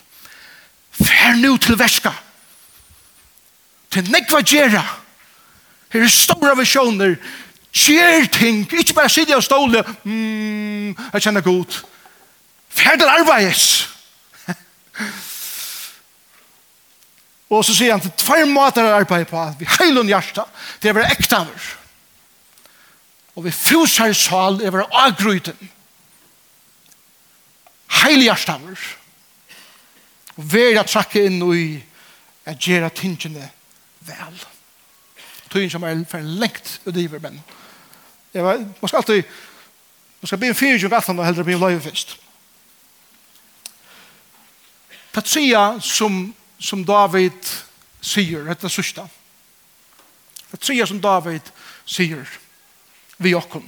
Fær 0.91 1.35
nu 1.35 1.57
til 1.57 1.79
verska. 1.79 2.11
Til 3.91 4.11
nekva 4.11 4.41
gjerra. 4.41 4.85
Her 5.91 6.03
er 6.03 6.07
stora 6.07 6.53
visjoner. 6.55 7.15
Gjer 7.73 8.25
ting. 8.31 8.63
Ikke 8.73 8.93
bare 8.93 9.09
sidde 9.09 9.35
og 9.35 9.43
ståle. 9.43 9.83
Mm, 10.03 10.95
jeg 11.13 11.21
kjenner 11.21 11.41
god. 11.41 11.83
Fær 12.69 12.95
til 12.95 13.07
arbeids. 13.07 13.89
Og 17.51 17.65
så 17.67 17.75
sier 17.75 17.91
han 17.91 18.01
til 18.03 18.13
tvær 18.15 18.45
måter 18.47 18.87
å 18.87 18.95
arbeide 18.95 19.27
på. 19.27 19.43
Vi 19.59 19.67
heilun 19.67 20.09
hjarta 20.09 20.45
til 20.79 20.93
å 20.93 20.97
være 20.97 21.11
ekte 21.11 21.41
av. 21.43 21.69
Og 23.35 23.45
vi 23.47 23.51
fuser 23.55 24.11
i 24.11 24.15
sal 24.15 24.61
over 24.63 24.87
agryten. 25.03 25.59
Heil 28.01 28.23
hjertet 28.23 28.55
av. 28.55 28.87
Og 30.39 30.47
vær 30.55 30.77
jeg 30.77 30.87
trakke 30.87 31.25
inn 31.27 31.41
og 31.43 31.55
i 31.59 31.67
at 32.47 32.67
gjøre 32.67 32.89
tingene 32.95 33.51
vel. 34.07 34.41
Tøyen 35.51 35.69
som 35.69 35.83
er 35.83 35.99
for 36.07 36.23
lengt 36.23 36.77
og 36.85 36.95
driver, 36.95 37.19
men. 37.19 37.41
Jeg 38.33 38.43
var, 38.47 38.63
man 38.63 38.87
skal 38.87 39.01
alltid, 39.01 39.23
man 40.21 40.27
skal 40.27 40.39
bli 40.39 40.47
en 40.47 40.55
fyrtjung 40.55 40.93
alt 40.95 41.09
og 41.11 41.25
heldre 41.25 41.43
bli 41.43 41.57
en 41.57 41.65
løyfest. 41.65 42.15
Patria 45.11 45.65
som 45.83 46.29
som 46.61 46.85
David 46.85 47.37
sier, 48.01 48.45
dette 48.45 48.67
er 48.67 48.73
sørste. 48.73 49.05
Det 50.51 50.61
sier 50.65 50.89
som 50.89 51.01
David 51.01 51.47
sier 51.89 52.27
vi 53.21 53.33
okkom. 53.37 53.65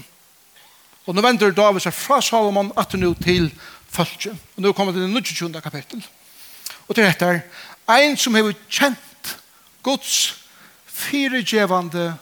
Og 1.03 1.15
nå 1.15 1.23
venter 1.25 1.55
David 1.55 1.83
seg 1.83 1.95
fra 1.95 2.21
Salomon 2.23 2.71
at 2.79 2.93
nå 2.99 3.11
til 3.23 3.49
følge. 3.93 4.33
Og 4.55 4.63
nå 4.63 4.73
kommer 4.73 4.95
det 4.95 5.03
til 5.03 5.49
22. 5.49 5.61
kapittel. 5.61 6.03
Og 6.87 6.95
til 6.95 7.05
dette 7.05 7.29
er 7.33 8.05
en 8.05 8.17
som 8.17 8.35
har 8.37 8.53
kjent 8.69 9.33
Guds 9.83 10.35
fyregjevande 10.87 12.13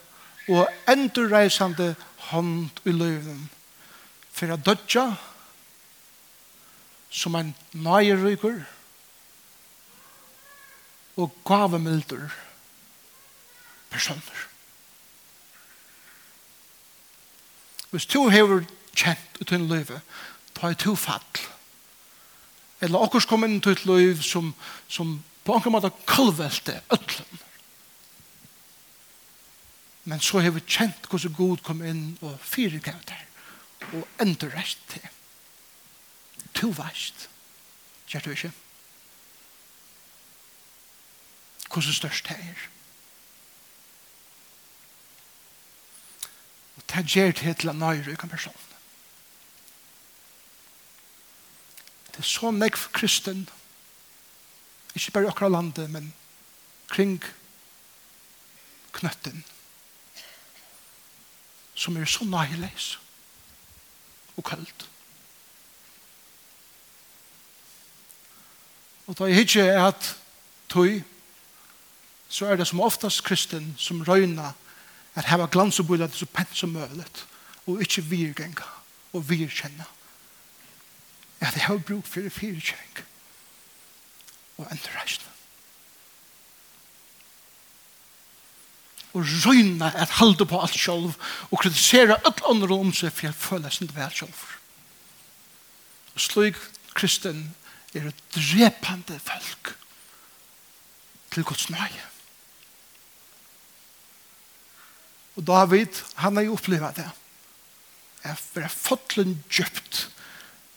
og 0.50 0.68
endurreisande 0.90 1.94
hånd 2.32 2.82
i 2.88 2.94
løven 2.96 3.50
for 4.32 4.54
å 4.54 4.58
dødja 4.58 5.06
som 7.12 7.36
en 7.38 7.52
nøyrykker 7.76 8.56
og 8.56 8.81
og 11.22 11.36
gavemilder 11.48 12.30
personer. 13.92 14.48
Hvis 17.92 18.08
du 18.08 18.30
hever 18.32 18.64
kjent 18.96 19.42
ut 19.42 19.52
i 19.52 19.56
en 19.56 19.68
livet, 19.68 20.02
ta 20.56 20.72
i 20.72 20.80
to 20.80 20.96
fall. 20.96 21.44
Eller 22.82 23.04
okkurs 23.04 23.28
kom 23.30 23.44
inn 23.46 23.60
til 23.62 23.76
et 23.76 23.86
liv 23.86 24.22
som, 24.26 24.54
som 24.90 25.20
på 25.46 25.58
en 25.58 25.74
måte 25.74 25.92
kalvelte 26.10 26.80
øtlen. 26.94 27.42
Men 30.04 30.24
så 30.24 30.42
har 30.42 30.56
vi 30.56 30.64
kjent 30.66 31.06
hvordan 31.10 31.36
god 31.38 31.62
kom 31.66 31.84
inn 31.86 32.06
og 32.26 32.40
fire 32.42 32.80
gav 32.82 33.04
der. 33.10 33.28
Og 33.92 34.08
endre 34.24 34.50
rett 34.56 34.82
til. 34.90 35.04
To 36.58 36.72
verst. 36.78 37.28
Kjert 38.10 38.26
du 38.26 38.34
ikke? 38.34 38.52
hvordan 41.72 41.94
størst 41.94 42.28
det 42.28 42.38
er. 42.38 42.68
Og 46.76 46.84
det 46.96 47.06
gjør 47.06 47.32
det 47.32 47.58
til 47.58 47.70
en 47.70 47.80
nøyrøyken 47.80 48.30
person. 48.30 48.56
Det 52.12 52.20
er 52.20 52.28
så 52.28 52.52
nekv 52.52 52.92
kristen, 52.94 53.50
ikke 54.96 55.12
bare 55.12 55.24
i 55.24 55.28
akkurat 55.28 55.52
landet, 55.52 55.90
men 55.90 56.14
kring 56.88 57.24
knøtten, 58.92 59.46
som 61.76 61.98
er 61.98 62.06
så 62.06 62.28
nøyleis 62.28 63.00
og 64.38 64.44
kaldt. 64.44 64.90
Og 69.08 69.18
da 69.20 69.24
jeg 69.24 69.56
er 69.56 69.88
at 69.88 70.18
tøy 70.70 71.02
så 72.32 72.48
er 72.48 72.56
det 72.56 72.68
som 72.68 72.80
oftast 72.80 73.24
kristen 73.28 73.74
som 73.78 74.04
røyna 74.08 74.54
at 75.20 75.28
heva 75.28 75.50
glans 75.52 75.80
og 75.84 75.90
bøyla 75.90 76.08
så 76.16 76.26
pent 76.32 76.54
som 76.56 76.72
mølet 76.72 77.26
og 77.68 77.82
ikkje 77.84 78.08
virgenga 78.08 78.68
og 79.12 79.26
virkjenna 79.30 79.88
at 81.42 81.58
jeg 81.58 81.66
har 81.66 81.82
bruk 81.84 82.08
for 82.08 82.24
virkjenga 82.24 83.04
og 84.62 84.70
endreisna 84.72 85.28
og 89.12 89.28
røyna 89.44 89.90
at 89.92 90.16
halde 90.22 90.48
på 90.48 90.62
alt 90.64 90.78
sjálv 90.80 91.18
og 91.50 91.60
kritisera 91.60 92.16
öll 92.24 92.46
andre 92.54 92.78
om 92.78 92.94
seg 92.96 93.12
for 93.12 93.28
jeg 93.28 93.36
føler 93.36 93.76
sin 93.76 93.92
vel 93.96 94.16
sjálv 94.22 94.46
og 96.16 96.24
slik 96.28 96.64
kristen 96.96 97.44
er 97.92 98.08
et 98.08 98.24
drepande 98.32 99.20
folk 99.20 99.74
til 101.36 101.44
Guds 101.44 101.68
nøye 101.74 102.11
Og 105.36 105.48
David, 105.48 106.02
han 106.16 106.36
har 106.36 106.48
jo 106.48 106.56
opplevd 106.58 106.98
det. 107.00 107.10
Jeg 108.24 108.36
er 108.62 108.74
fotlen 108.74 109.38
djupt, 109.50 110.10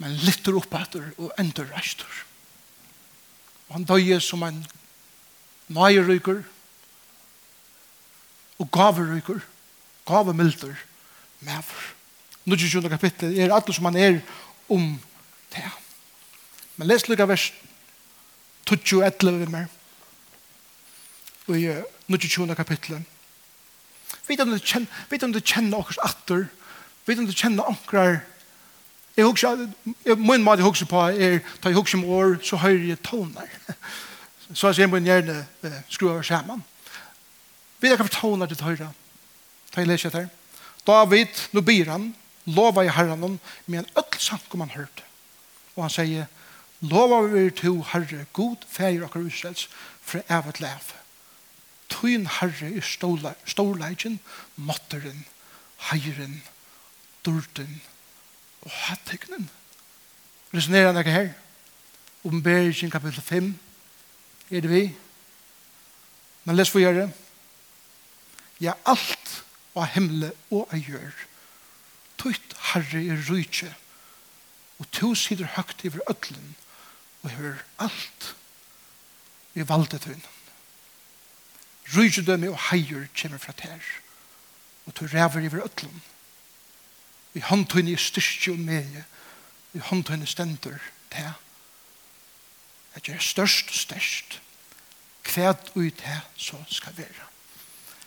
men 0.00 0.16
litt 0.24 0.46
opp 0.48 0.74
etter 0.78 1.10
og 1.18 1.34
enda 1.40 1.66
rester. 1.74 2.22
Og 3.68 3.76
han 3.76 3.88
døye 3.88 4.20
som 4.22 4.44
en 4.46 4.62
nøyeryker 5.74 6.42
og 8.62 8.70
gaverykker, 8.72 9.40
gavemilder, 10.06 10.76
mever. 11.44 11.90
Nå 12.44 12.56
er 12.56 12.84
det 12.84 12.92
kapittel, 12.92 13.38
er 13.38 13.52
alt 13.52 13.72
som 13.74 13.88
han 13.88 13.96
er 13.96 14.20
om 14.68 14.94
det. 15.52 15.64
Men 16.76 16.88
les 16.88 17.08
lukka 17.08 17.26
vers 17.26 17.52
21 18.68 19.04
11 19.04 19.50
mer. 19.50 19.66
Og 21.48 21.58
i 21.58 21.68
21 22.08 22.54
kapittelet 22.56 23.13
Vet 24.28 24.40
om 24.40 24.52
du 24.52 24.58
kjenner, 24.58 25.02
vet 25.10 25.22
om 25.22 25.32
du 25.32 25.40
kjenner 25.40 25.82
okkurs 25.82 26.00
atter, 26.04 26.46
vet 27.06 27.20
om 27.20 27.26
du 27.28 27.34
kjenner 27.36 27.68
okkrar, 27.68 28.22
jeg 29.16 29.24
husker, 29.28 29.68
jeg, 30.04 30.16
min 30.18 30.42
mat 30.42 30.58
jeg 30.58 30.66
husker 30.66 30.88
på 30.90 31.02
er, 31.06 31.38
ta 31.62 31.70
jeg 31.70 31.78
husker 31.78 32.00
om 32.00 32.08
år, 32.16 32.32
så 32.42 32.58
høyre 32.58 32.88
jeg 32.88 33.02
toner. 33.06 33.50
Så 34.50 34.66
jeg 34.72 34.80
ser 34.80 34.90
min 34.90 35.06
gjerne 35.06 35.36
eh, 35.62 35.76
skru 35.88 36.08
over 36.08 36.24
skjermen. 36.26 36.64
Vet 37.78 37.92
jeg 37.92 38.00
hva 38.00 38.08
for 38.08 38.16
toner 38.16 38.50
til 38.50 38.64
høyre? 38.66 38.90
Ta 39.70 39.84
jeg 39.84 39.90
leser 39.92 40.10
etter. 40.10 40.26
David, 40.84 41.30
nå 41.54 41.62
byr 41.62 41.92
han, 41.92 42.08
lova 42.56 42.82
i 42.84 42.90
herren 42.90 43.22
hon, 43.22 43.38
med 43.66 43.84
en 43.84 43.92
ødel 43.94 44.20
sankum 44.20 44.66
han 44.66 44.74
hørt. 44.74 45.04
Og 45.76 45.86
han 45.86 45.94
sier, 45.94 46.26
lova 46.82 47.22
vi 47.28 47.46
to 47.54 47.76
herre, 47.92 48.26
god 48.34 48.66
feir 48.68 49.06
okkar 49.06 49.28
utsels, 49.28 49.68
for 50.02 50.26
jeg 50.26 50.48
vet 50.48 50.62
leve. 50.64 51.03
Tøyn 51.92 52.26
herre 52.40 52.70
er 52.70 52.84
storleikjen, 53.46 54.18
måtteren, 54.56 55.24
heiren, 55.90 56.42
durten 57.24 57.82
og 58.64 58.70
hatteknen. 58.70 59.50
Resonerer 60.54 60.92
han 60.92 61.00
ikke 61.00 61.10
her. 61.10 61.32
Oppenberingen 62.24 62.90
kapittel 62.90 63.22
5 63.22 63.58
er 64.50 64.60
det 64.60 64.70
vi. 64.70 64.84
Men 66.44 66.56
les 66.56 66.70
for 66.70 66.80
gjøre. 66.80 67.08
Ja, 68.60 68.72
alt 68.86 69.44
av 69.74 69.88
himmelen 69.94 70.32
og 70.50 70.68
av 70.72 70.78
gjør. 70.78 71.24
Tøyt 72.20 72.54
herre 72.70 73.02
er 73.02 73.24
rydtje. 73.28 73.72
Og 74.78 74.90
to 74.92 75.14
sider 75.18 75.50
høgt 75.56 75.84
over 75.86 76.10
ødlen 76.10 76.54
og 77.22 77.30
hører 77.30 77.60
alt 77.78 78.34
i 79.54 79.68
valdet 79.68 80.00
til. 80.00 80.22
Rydgedømme 81.92 82.50
og 82.50 82.60
heier 82.70 83.06
kommer 83.20 83.38
fra 83.38 83.52
ter. 83.52 83.80
Og 84.86 84.96
du 85.00 85.06
ræver 85.06 85.40
i 85.40 85.48
vrøtlen. 85.48 86.02
Vi 87.32 87.40
håndtøyne 87.40 87.90
i 87.90 87.96
styrke 87.96 88.52
og 88.52 88.58
meie. 88.58 89.04
Vi 89.72 89.78
håndtøyne 89.78 90.26
stender 90.26 90.78
til. 91.10 91.32
At 92.94 93.08
jeg 93.08 93.16
er 93.16 93.20
størst 93.20 93.68
og 93.68 93.74
størst. 93.74 94.40
Kvæd 95.24 95.76
ui 95.76 95.90
til 95.90 96.20
så 96.36 96.56
skal 96.68 96.96
være. 96.96 97.26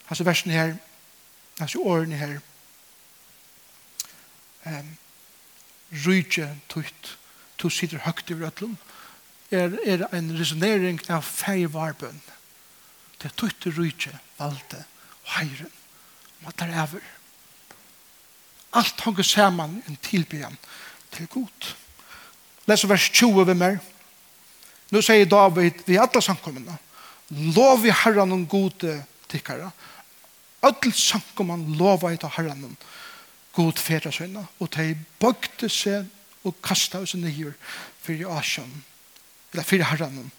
Altså 0.10 0.24
versen 0.24 0.52
her, 0.52 0.76
altså 1.60 1.80
årene 1.80 2.16
her, 2.16 2.40
um, 4.66 4.98
rydge 6.06 6.62
tøyt, 6.70 7.18
to 7.58 7.70
sitter 7.70 8.00
høgt 8.00 8.30
i 8.30 8.34
vrøtlen, 8.34 8.78
er, 9.52 9.78
er 9.86 10.08
en 10.14 10.40
resonering 10.40 11.02
av 11.10 11.22
feivarbønn. 11.24 12.22
Det 13.18 13.32
er 13.32 13.36
tøytte 13.38 13.74
rydtje, 13.74 14.14
valde 14.38 14.84
og 15.24 15.32
heiren. 15.38 15.74
om 16.42 16.48
at 16.48 16.60
det 16.60 16.70
er 16.70 16.82
over. 16.82 17.06
Alt 18.74 19.02
hongi 19.02 19.24
saman 19.24 19.84
en 19.88 19.98
tilbyan 20.02 20.58
til 21.12 21.28
god. 21.28 21.74
Les 22.68 22.90
vers 22.90 23.10
20 23.10 23.48
ved 23.48 23.56
meg. 23.56 23.80
Nu 24.92 25.02
sier 25.02 25.26
David 25.26 25.84
vi 25.88 25.98
alla 25.98 26.22
samkommende 26.22 26.78
Lov 27.30 27.86
i 27.86 27.92
herran 27.92 28.32
om 28.32 28.46
gode 28.48 29.04
tikkara. 29.28 29.72
Öll 30.64 30.94
samkomman 30.94 31.76
lova 31.78 32.14
i 32.14 32.18
ta 32.18 32.30
herran 32.32 32.78
god 33.52 33.82
færa 33.82 34.12
søgna. 34.12 34.46
Og 34.60 34.72
de 34.76 34.96
bøgte 35.20 35.70
seg 35.70 36.06
og 36.44 36.56
kasta 36.64 37.04
seg 37.06 37.20
nyer 37.20 37.52
fyrir 38.04 38.32
asjon. 38.38 38.72
Eller 39.52 39.68
fyrir 39.68 39.90
herran 39.90 40.32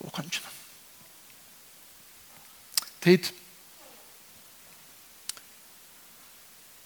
og 0.00 0.12
kanskje 0.14 0.57
tid. 3.04 3.30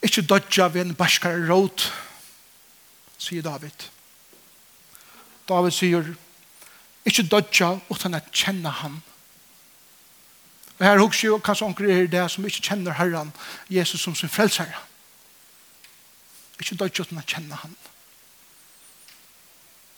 Ikke 0.03 0.22
dodja 0.22 0.68
ved 0.72 0.87
en 0.87 0.94
barskare 0.98 1.46
råd, 1.48 1.87
sier 3.18 3.42
David. 3.42 3.88
David 5.48 5.70
sier, 5.70 6.12
ikke 7.07 7.27
dodja 7.31 7.77
utan 7.90 8.14
at 8.18 8.31
kjenne 8.35 8.70
han. 8.83 8.98
Og 10.79 10.87
her 10.87 10.98
husker 10.98 11.29
jo 11.29 11.38
kanskje 11.38 11.66
onker 11.66 11.90
er 11.90 12.09
det 12.11 12.25
som 12.31 12.46
ikke 12.46 12.64
kjenner 12.66 12.96
Herren, 12.98 13.33
Jesus 13.70 14.03
som 14.03 14.14
sin 14.18 14.31
frelser. 14.31 14.70
Ikke 16.59 16.79
dodja 16.79 17.07
utan 17.07 17.22
å 17.22 17.27
kjenne 17.27 17.59
han. 17.62 17.77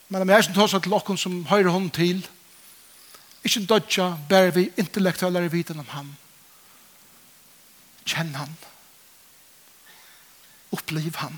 Men 0.09 0.23
om 0.23 0.31
jeg 0.31 0.39
er 0.39 0.47
som 0.47 0.57
tar 0.57 0.69
seg 0.69 0.85
til 0.85 0.97
okken 0.97 1.19
som 1.19 1.39
høyre 1.49 1.73
hånd 1.73 1.89
til, 1.97 2.21
Ikke 3.45 3.67
dodja, 3.69 4.15
bare 4.29 4.55
vi 4.55 4.71
intellektuelle 4.81 5.51
viten 5.53 5.79
om 5.79 5.89
han. 5.93 6.17
Kjenn 8.09 8.33
han. 8.35 8.57
Oppliv 10.73 11.17
han. 11.21 11.37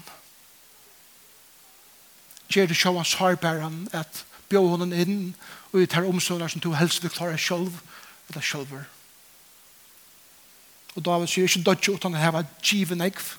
Gjer 2.47 2.71
det 2.71 2.79
sjåan 2.79 3.05
sarbæren 3.05 3.89
at 3.93 4.23
bjå 4.49 4.63
honom 4.69 4.95
inn 4.95 5.35
og 5.73 5.83
i 5.83 5.89
tar 5.91 6.07
omsorgene 6.07 6.49
som 6.53 6.63
to 6.63 6.77
helst 6.79 7.03
vil 7.03 7.11
klare 7.11 7.39
sjølv 7.39 7.75
eller 8.31 8.43
sjølver. 8.43 8.87
Og 10.95 11.05
David 11.05 11.29
sier 11.29 11.51
ikke 11.51 11.67
dodja 11.67 11.99
utan 11.99 12.15
å 12.15 12.23
heva 12.23 12.47
given 12.63 13.03
ekv. 13.05 13.35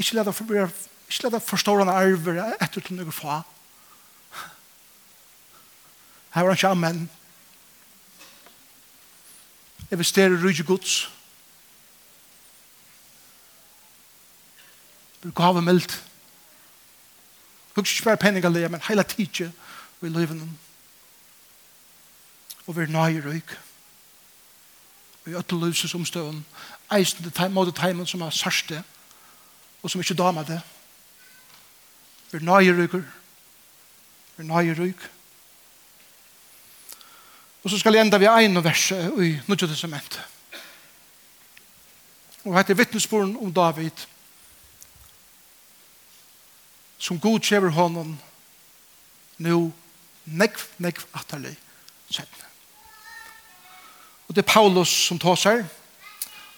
Ikke 0.00 0.16
la 0.16 0.24
det 0.24 1.42
forstående 1.44 1.92
arver 1.92 2.38
etter 2.62 2.80
til 2.80 2.96
noe 2.96 3.12
fatt 3.12 3.59
Her 6.34 6.42
var 6.42 6.48
han 6.48 6.56
ikke 6.56 6.68
amen. 6.68 7.10
stere 10.06 10.38
rydde 10.42 10.62
gods. 10.62 11.10
Bruk 15.20 15.40
å 15.40 15.50
ha 15.50 15.60
meldt. 15.64 15.96
Hugs 17.74 17.92
ikke 17.92 18.10
bare 18.10 18.22
penning 18.22 18.46
av 18.46 18.54
det, 18.54 18.70
men 18.70 18.82
hele 18.86 19.04
tidsje 19.04 19.50
vi 20.00 20.08
lever 20.08 20.38
noen. 20.38 20.54
Og 22.66 22.76
vi 22.76 22.86
er 22.86 22.94
nøye 22.94 23.22
røyk. 23.24 23.56
Vi 25.26 25.34
er 25.34 25.42
løse 25.60 25.88
som 25.88 26.00
omstøven. 26.00 26.44
Eisen 26.94 27.24
til 27.24 27.32
måte 27.54 27.74
teimen 27.76 28.06
som 28.06 28.22
er 28.22 28.34
sørste, 28.34 28.82
og 29.82 29.90
som 29.90 30.00
ikke 30.00 30.14
damer 30.18 30.46
det. 30.46 30.60
Vi 32.30 32.38
er 32.38 32.46
nøye 32.46 32.76
røyker. 32.78 33.02
Vi 34.36 34.44
er 34.44 34.48
nøye 34.48 34.78
røyker. 34.78 35.19
Og 37.62 37.70
så 37.70 37.78
skal 37.78 37.94
jeg 37.94 38.06
enda 38.06 38.18
vi 38.18 38.26
en 38.26 38.64
vers 38.64 38.90
i 38.90 39.32
Nødja 39.46 39.66
Testament. 39.68 40.20
Og 42.44 42.56
hette 42.56 42.72
er 42.72 42.80
vittnesboren 42.80 43.36
om 43.36 43.52
David 43.52 44.06
som 47.00 47.20
god 47.20 47.40
kjever 47.40 47.72
honom 47.72 48.14
nå 49.40 49.58
nekv, 50.24 50.64
nekv 50.78 51.04
atterlig 51.16 51.54
settene. 52.10 52.48
Og 54.28 54.36
det 54.36 54.44
er 54.44 54.52
Paulus 54.52 54.92
som 55.08 55.18
tar 55.18 55.38
seg 55.40 55.64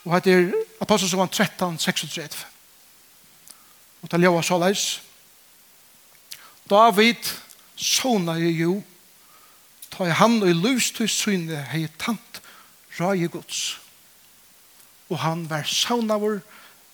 og 0.03 0.11
dette 0.17 0.31
er 0.35 0.49
Apostel 0.83 1.09
som 1.09 1.21
var 1.21 1.31
13, 1.31 1.77
36. 1.79 2.45
Og 4.01 4.11
det 4.11 4.17
er 4.17 4.25
Ljøa 4.25 4.41
Salais. 4.43 5.01
David 6.69 7.29
sona 7.75 8.35
i 8.39 8.51
jo 8.57 8.81
ta 9.93 10.07
i 10.09 10.15
hand 10.17 10.43
og 10.43 10.49
i 10.49 10.57
løstøy 10.57 11.07
syne 11.07 11.61
hei 11.69 11.85
tant 12.01 12.41
rai 12.99 13.27
gods. 13.29 13.79
Og 15.09 15.19
han 15.21 15.45
var 15.49 15.67
saunavur 15.69 16.41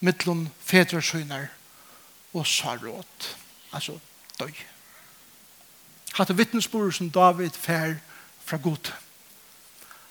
mittlun 0.04 0.50
fedrersøyner 0.60 1.48
og 2.34 2.48
saråt. 2.48 3.30
Altså 3.74 4.00
døy. 4.40 4.52
Hatt 6.18 6.36
vittnesbord 6.38 6.92
som 6.94 7.12
David 7.12 7.56
fær 7.56 7.96
fra 8.46 8.58
god. 8.58 8.92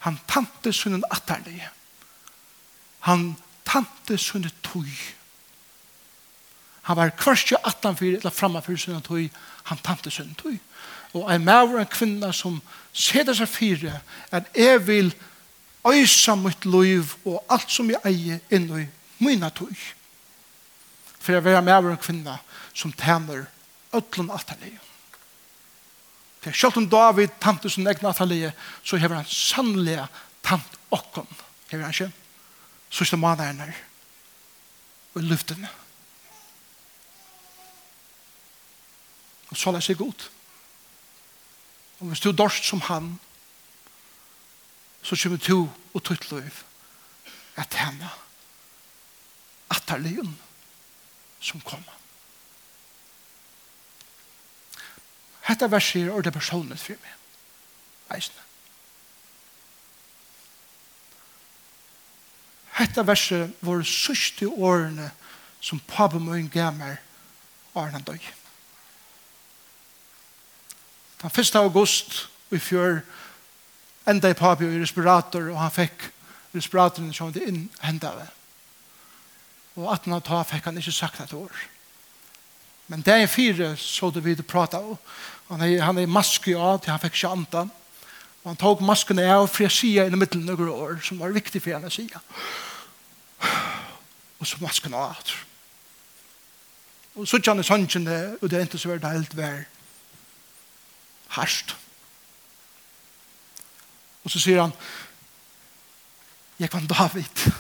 Han 0.07 0.19
tante 0.29 0.73
synen 0.73 1.05
atterlige. 1.11 1.69
Han 3.05 3.35
tante 3.67 4.19
synen 4.19 4.53
tøy. 4.63 4.89
Han 6.89 6.97
var 6.97 7.13
kvarskje 7.19 7.59
attanfyr 7.69 8.17
eller 8.17 8.33
framafyr 8.33 8.77
synen 8.81 9.05
tøy. 9.05 9.29
Han 9.69 9.85
tante 9.85 10.11
synen 10.11 10.39
tøy 10.39 10.57
og 11.13 11.29
en 11.33 11.45
maver 11.45 11.79
og 11.79 11.85
en 11.85 11.93
kvinna 11.93 12.33
som 12.33 12.61
seder 12.93 13.37
seg 13.37 13.49
fire 13.49 14.01
at 14.35 14.51
jeg 14.57 14.81
vil 14.87 15.13
øysa 15.89 16.35
mitt 16.37 16.67
liv 16.69 17.15
og 17.25 17.41
alt 17.49 17.71
som 17.73 17.91
jeg 17.91 18.03
eier 18.05 18.43
inn 18.55 18.69
i 18.77 18.85
mina 19.25 19.51
tog 19.51 19.73
for 21.19 21.33
jeg 21.33 21.45
vil 21.45 21.53
være 21.53 21.65
maver 21.65 21.93
og 21.93 21.97
en 21.97 22.05
kvinna 22.05 22.37
som 22.75 22.93
tæner 22.93 23.47
ødlen 23.95 24.31
atterlige 24.35 24.81
for 26.43 26.55
selv 26.55 26.79
om 26.79 26.89
David 26.91 27.35
tante 27.41 27.71
sin 27.71 27.87
egen 27.87 28.07
atterlige 28.07 28.53
så 28.85 28.97
hever 28.97 29.23
han 29.23 29.29
sannelig 29.33 29.99
tant 30.45 30.81
okkon 30.91 31.29
hever 31.71 31.85
han 31.85 31.95
ikke 31.95 32.13
sørste 32.91 33.17
mann 33.17 33.41
er 33.41 33.75
og 35.15 35.23
luftene. 35.23 35.69
og 39.51 39.57
så 39.57 39.71
er 39.71 39.79
det 39.79 39.85
seg 39.85 39.99
godt 39.99 40.29
Og 41.99 42.07
hvis 42.07 42.21
du 42.21 42.33
dorst 42.33 42.65
som 42.65 42.81
han, 42.81 43.19
så 45.03 45.17
kommer 45.23 45.39
du 45.39 45.69
og 45.95 46.03
tøtt 46.05 46.31
løyv 46.31 46.65
at 47.59 47.75
henne 47.75 48.11
atterligen 49.71 50.39
som 51.41 51.61
kommer. 51.61 51.95
Hetta 55.49 55.67
verset 55.67 56.03
er 56.03 56.13
ordet 56.13 56.33
personligt 56.33 56.81
for 56.81 57.01
meg. 57.01 57.15
Eisne. 58.17 58.45
Hetta 62.79 63.03
verset 63.03 63.55
var 63.65 63.83
sørste 63.83 64.49
årene 64.49 65.11
som 65.61 65.81
pappa 65.89 66.21
må 66.23 66.37
gav 66.53 66.77
meg 66.77 67.01
årene 67.75 68.05
døg. 68.07 68.23
Den 71.23 71.31
1. 71.31 71.55
august 71.55 72.29
i 72.51 72.59
fjør 72.59 73.01
enda 74.09 74.31
i 74.31 74.37
papi 74.39 74.67
og 74.69 74.75
i 74.77 74.83
respirator, 74.83 75.51
og 75.51 75.59
han 75.61 75.73
fikk 75.75 76.07
respiratoren 76.55 77.11
som 77.15 77.33
det 77.35 77.43
inn 77.49 77.65
henda 77.83 78.13
ved. 78.17 78.31
Og 79.79 79.91
at 79.93 80.07
han 80.07 80.23
ta 80.23 80.43
fikk 80.47 80.71
han 80.71 80.79
ikke 80.79 80.95
sagt 80.95 81.21
et 81.21 81.35
år. 81.35 81.65
Men 82.89 83.03
det 83.05 83.15
er 83.15 83.27
fire 83.27 83.75
så 83.77 84.11
det 84.11 84.25
vi 84.25 84.37
prata 84.43 84.79
om. 84.79 84.97
Han 85.49 85.63
er, 85.63 85.83
han 85.83 85.99
er 85.99 86.07
maske 86.07 86.55
av 86.57 86.81
til 86.81 86.95
han 86.95 87.03
fikk 87.03 87.19
ikke 87.19 87.35
andan. 87.35 87.71
Og 88.43 88.51
han 88.53 88.61
tok 88.61 88.81
maskene 88.87 89.27
av 89.29 89.49
for 89.51 89.67
jeg 89.67 89.75
sier 89.75 90.09
i 90.09 90.17
middelen 90.17 90.47
noen 90.47 90.71
år, 90.73 91.01
som 91.05 91.21
var 91.21 91.35
viktig 91.35 91.61
for 91.61 91.75
han 91.77 91.85
å 91.85 91.93
sida. 91.93 92.23
Og 94.39 94.47
så 94.47 94.61
masken 94.63 94.95
av. 94.95 95.35
Og 97.19 97.27
så 97.27 97.43
kjenne 97.43 97.67
sannsynne, 97.67 98.39
og 98.39 98.47
det 98.49 98.59
er 98.61 98.69
ikke 98.69 98.79
så 98.79 98.95
veldig 98.95 99.11
helt 99.11 99.37
verdt 99.37 99.78
harst. 101.37 101.77
Og 104.25 104.31
så 104.31 104.41
sier 104.41 104.63
han, 104.63 104.73
jeg 106.59 106.69
var 106.73 106.81
David. 106.81 107.53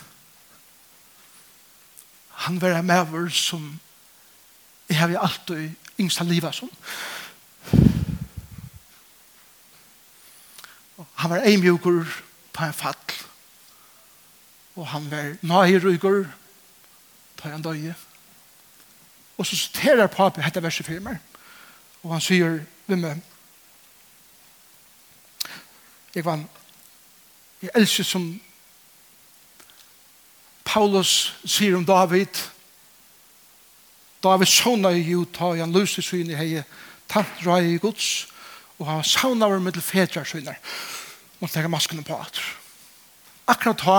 Han 2.48 2.60
var 2.60 2.78
en 2.78 2.86
maver 2.86 3.28
som 3.28 3.80
jeg 4.88 4.98
har 4.98 5.18
alltid 5.18 5.70
yngsta 6.00 6.24
livet 6.24 6.54
som. 6.54 6.70
Han 11.14 11.30
var 11.30 11.44
eimjukur 11.46 12.04
på 12.52 12.64
en 12.64 12.72
fall. 12.72 12.94
Og 14.76 14.86
han 14.86 15.10
var 15.10 15.34
nøyrygur 15.42 16.24
på 17.36 17.48
en 17.48 17.62
døye. 17.62 17.94
Og 19.38 19.46
så 19.46 19.56
siterer 19.56 20.06
papi 20.06 20.42
dette 20.42 20.62
verset 20.62 20.86
for 20.86 21.02
meg. 21.02 21.18
Og 22.02 22.12
han 22.12 22.22
sier, 22.22 22.60
vi 22.86 22.94
med, 22.94 23.20
Jeg 26.18 26.26
var 26.26 26.40
jeg 27.62 27.70
elsker 27.78 28.06
som 28.06 28.24
Paulus 30.66 31.32
sier 31.46 31.76
om 31.78 31.84
David. 31.86 32.38
David 34.22 34.50
sånne 34.50 34.92
i 34.98 35.04
Juta 35.06 35.52
og 35.52 35.62
han 35.62 35.74
løser 35.74 36.02
syne 36.02 36.34
i 36.34 36.38
hei 36.38 36.64
tatt 37.10 37.42
røy 37.46 37.76
i 37.76 37.80
gods 37.82 38.26
og 38.78 38.86
han 38.90 39.06
sauna 39.06 39.46
over 39.46 39.62
middel 39.62 39.82
fedrar 39.82 40.26
syne 40.28 40.56
og 41.38 41.50
tenker 41.50 41.70
maskene 41.70 42.02
på 42.06 42.18
at 42.18 42.40
akkurat 43.54 43.84
da 43.86 43.98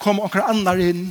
kom 0.00 0.22
okker 0.24 0.44
annar 0.48 0.80
inn 0.80 1.10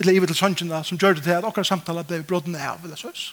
eller 0.00 0.16
i 0.16 0.24
til 0.24 0.40
sannsynene 0.40 0.80
som 0.84 1.00
gjør 1.00 1.18
det 1.18 1.26
til 1.28 1.36
at 1.36 1.48
okker 1.48 1.68
samtale 1.68 2.04
ble 2.08 2.22
brodden 2.24 2.56
av 2.56 2.80
eller 2.84 2.96
sås 3.00 3.28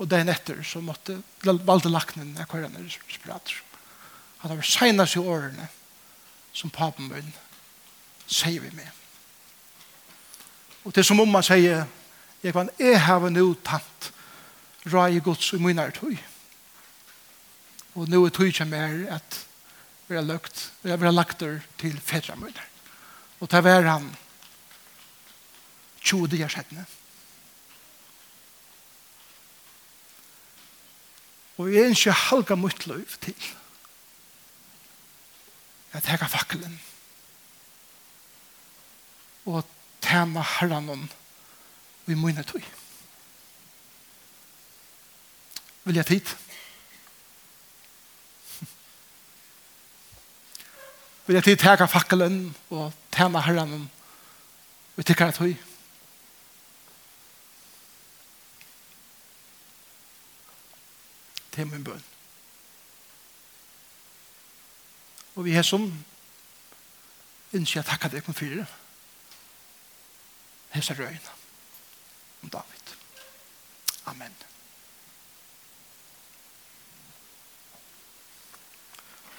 og 0.00 0.08
dagen 0.10 0.32
etter 0.32 0.64
så 0.66 0.80
måtte 0.84 1.20
valde 1.44 1.92
laknen 1.92 2.34
akkurat 2.40 2.72
nere 2.72 2.88
spirater 2.88 3.60
at 4.44 4.50
det 4.50 4.56
var 4.56 4.68
senast 4.68 5.16
i 5.16 5.22
årene 5.24 5.68
som 6.52 6.70
papen 6.70 7.08
min 7.08 7.32
sier 8.28 8.60
vi 8.60 8.70
med. 8.76 8.90
Og 10.84 10.92
det 10.92 11.00
er 11.00 11.08
som 11.08 11.20
om 11.20 11.30
man 11.32 11.44
sier, 11.44 11.86
jeg 12.44 12.52
kan, 12.52 12.68
jeg 12.78 13.00
har 13.00 13.24
nå 13.32 13.46
tatt 13.64 14.10
rai 14.92 15.16
gods 15.24 15.54
i 15.56 15.60
min 15.64 15.80
tøy. 15.96 16.18
Og 17.94 18.10
nå 18.10 18.20
er 18.26 18.36
tøy 18.36 18.52
som 18.52 18.72
er 18.76 19.06
at 19.16 19.40
vi 20.08 20.18
har 20.18 20.26
lagt, 20.28 20.66
vi 20.82 20.92
har 20.92 21.12
lagt 21.12 21.40
det 21.40 21.62
til 21.80 21.96
fedra 22.00 22.36
min. 22.36 22.52
Og 23.40 23.48
det 23.50 23.64
var 23.64 23.88
han 23.88 24.12
20 26.04 26.28
dier 26.36 26.52
settene. 26.52 26.84
Og 31.56 31.70
jeg 31.72 31.94
ikke 31.94 32.12
halga 32.28 32.56
mitt 32.58 32.86
liv 32.90 33.08
til 33.22 33.52
at 35.94 36.06
hekka 36.10 36.26
fakkelen 36.26 36.80
og 39.46 39.62
tema 40.02 40.42
herranon 40.58 41.10
vi 42.06 42.14
munne 42.18 42.42
tog. 42.44 42.64
Vil 45.84 45.94
jeg 45.96 46.06
tid? 46.06 46.26
Vil 51.26 51.34
jeg 51.38 51.44
tid 51.44 51.62
hekka 51.62 51.86
fakkelen 51.86 52.56
og 52.70 52.92
tema 53.14 53.40
herranon 53.44 53.90
vi 54.96 55.02
tikkara 55.02 55.32
tog? 55.32 55.54
Det 61.54 61.62
er 61.62 61.70
min 61.70 61.84
bønn. 61.86 62.13
Og 65.34 65.44
vi 65.44 65.54
har 65.54 65.66
som 65.66 65.86
innskje 67.54 67.80
jeg 67.80 67.88
takket 67.88 68.14
deg 68.14 68.26
for 68.26 68.58
det. 68.58 68.66
Hesa 70.74 70.94
røyene 70.98 71.34
om 72.42 72.50
David. 72.50 72.94
Amen. 74.10 74.34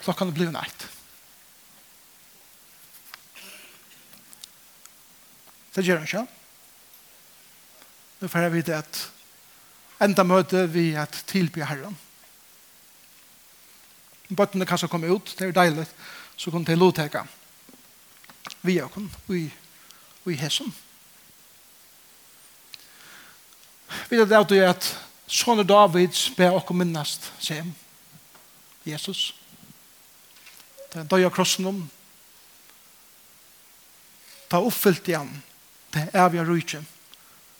Klokkan 0.05 0.29
er 0.29 0.37
blir 0.37 0.51
nært. 0.53 0.87
Det 5.75 5.83
gjør 5.83 5.99
han 5.99 6.07
ikke. 6.07 6.23
Nå 8.21 8.29
får 8.31 8.45
jeg 8.45 8.53
vite 8.53 8.77
at 8.79 8.99
enda 10.05 10.23
møte 10.23 10.63
vi 10.71 10.91
at 10.99 11.23
tilby 11.27 11.65
Herren. 11.65 11.97
Bøttene 14.29 14.65
kan 14.65 14.79
så 14.81 14.89
komme 14.89 15.11
ut, 15.11 15.35
det 15.37 15.47
er 15.47 15.55
deilig, 15.55 15.85
så 16.37 16.51
kunne 16.51 16.65
de 16.65 16.75
lovteke. 16.75 17.21
Vi 18.65 18.77
er 18.81 18.89
kun, 18.89 19.09
vi, 19.27 19.47
vi 20.25 20.37
hesson. 20.39 20.73
Vi 24.09 24.17
er 24.17 24.25
det 24.25 24.37
at, 24.37 24.51
at 24.51 24.87
sånne 25.27 25.65
Davids 25.67 26.29
ber 26.37 26.57
oss 26.57 26.69
minnast 26.73 27.31
sem, 27.39 27.73
Jesus. 28.85 29.33
Det 30.93 31.03
er 31.03 31.09
døy 31.09 31.25
av 31.25 31.33
krossen 31.33 31.69
om. 31.69 31.83
Ta 34.49 34.61
oppfyllt 34.61 35.09
igjen 35.09 35.33
det 35.95 36.09
er 36.11 36.25
evige 36.25 36.43
rydgen 36.43 36.87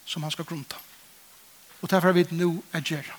som 0.05 0.24
han 0.24 0.32
skal 0.32 0.45
grunta. 0.45 0.78
Og 1.82 1.89
derfor 1.89 2.09
er 2.09 2.18
vi 2.18 2.26
nå 2.36 2.49
er 2.74 2.84
gjerra. 2.84 3.16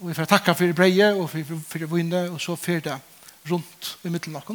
Og 0.00 0.08
vi 0.08 0.14
får 0.14 0.28
takka 0.28 0.52
for 0.52 0.72
breie 0.76 1.14
og 1.14 1.30
for, 1.30 1.44
for 1.44 1.60
for 1.70 1.94
vinne, 1.94 2.30
og 2.30 2.40
så 2.40 2.56
fyrir 2.56 2.80
det 2.84 2.98
rundt 3.50 3.98
i 4.04 4.08
middelen 4.08 4.36
av 4.36 4.50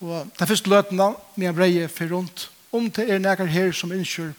Og 0.00 0.30
den 0.38 0.46
første 0.46 0.70
løten 0.70 1.00
med 1.36 1.54
breie 1.54 1.88
fyrir 1.88 2.12
rundt, 2.12 2.50
om 2.72 2.90
det 2.90 3.10
er 3.10 3.18
nekker 3.18 3.46
her 3.46 3.72
som 3.72 3.92
innskjør 3.92 4.32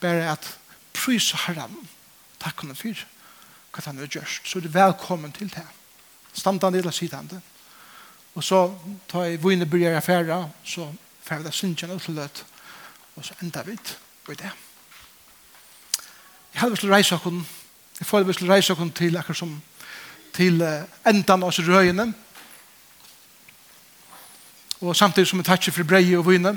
bare 0.00 0.30
at 0.32 0.58
prys 0.94 1.32
herren, 1.46 1.88
takk 2.38 2.62
henne 2.62 2.74
for 2.74 3.04
hva 3.72 3.84
han 3.84 3.98
har 3.98 4.06
gjørst. 4.06 4.48
Så 4.48 4.58
er 4.58 4.62
du 4.62 4.68
velkommen 4.68 5.32
til 5.32 5.48
det. 5.48 5.66
Stamtande 6.32 6.78
eller 6.78 6.90
sidande. 6.90 7.40
Og 8.34 8.44
så 8.44 8.74
tar 9.08 9.24
jeg 9.24 9.42
vinne 9.44 9.66
bryr 9.66 9.96
affæra, 9.96 10.24
færa, 10.24 10.48
så 10.64 10.92
færa 11.22 11.42
det 11.42 11.54
synsjen 11.54 11.90
ut 11.90 12.02
til 12.02 12.14
løt, 12.14 12.44
og 13.16 13.24
så 13.24 13.34
enda 13.42 13.62
vi 13.62 13.72
i 13.72 14.34
det. 14.34 14.52
Jeg 16.54 16.60
hadde 16.60 16.72
lyst 16.72 16.80
til 16.80 16.90
å 16.90 16.94
reise 16.94 17.14
oss 17.14 17.61
Jeg 18.02 18.06
føler 18.06 18.26
vi 18.26 18.32
skulle 18.32 18.54
reise 18.54 18.72
oss 18.72 18.92
til 18.98 19.16
akkurat 19.16 19.36
som 19.38 19.50
til 20.34 20.62
endan 21.06 21.44
av 21.46 21.52
røyene. 21.54 22.08
Og 24.80 24.96
samtidig 24.96 25.28
som 25.28 25.38
vi 25.38 25.44
takker 25.46 25.72
for 25.72 25.86
breie 25.86 26.18
og 26.18 26.26
vine. 26.26 26.56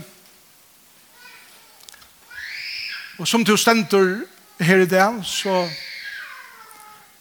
Og 3.20 3.28
som 3.28 3.46
til 3.46 3.58
stender 3.62 4.26
her 4.60 4.82
i 4.82 4.90
dag, 4.90 5.22
så 5.26 5.70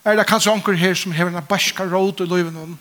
er 0.04 0.16
det 0.16 0.26
kanskje 0.26 0.56
anker 0.56 0.72
her 0.72 0.94
som 0.94 1.12
har 1.12 1.28
en 1.28 1.44
barska 1.44 1.84
råd 1.84 2.24
i 2.24 2.30
løyven. 2.30 2.78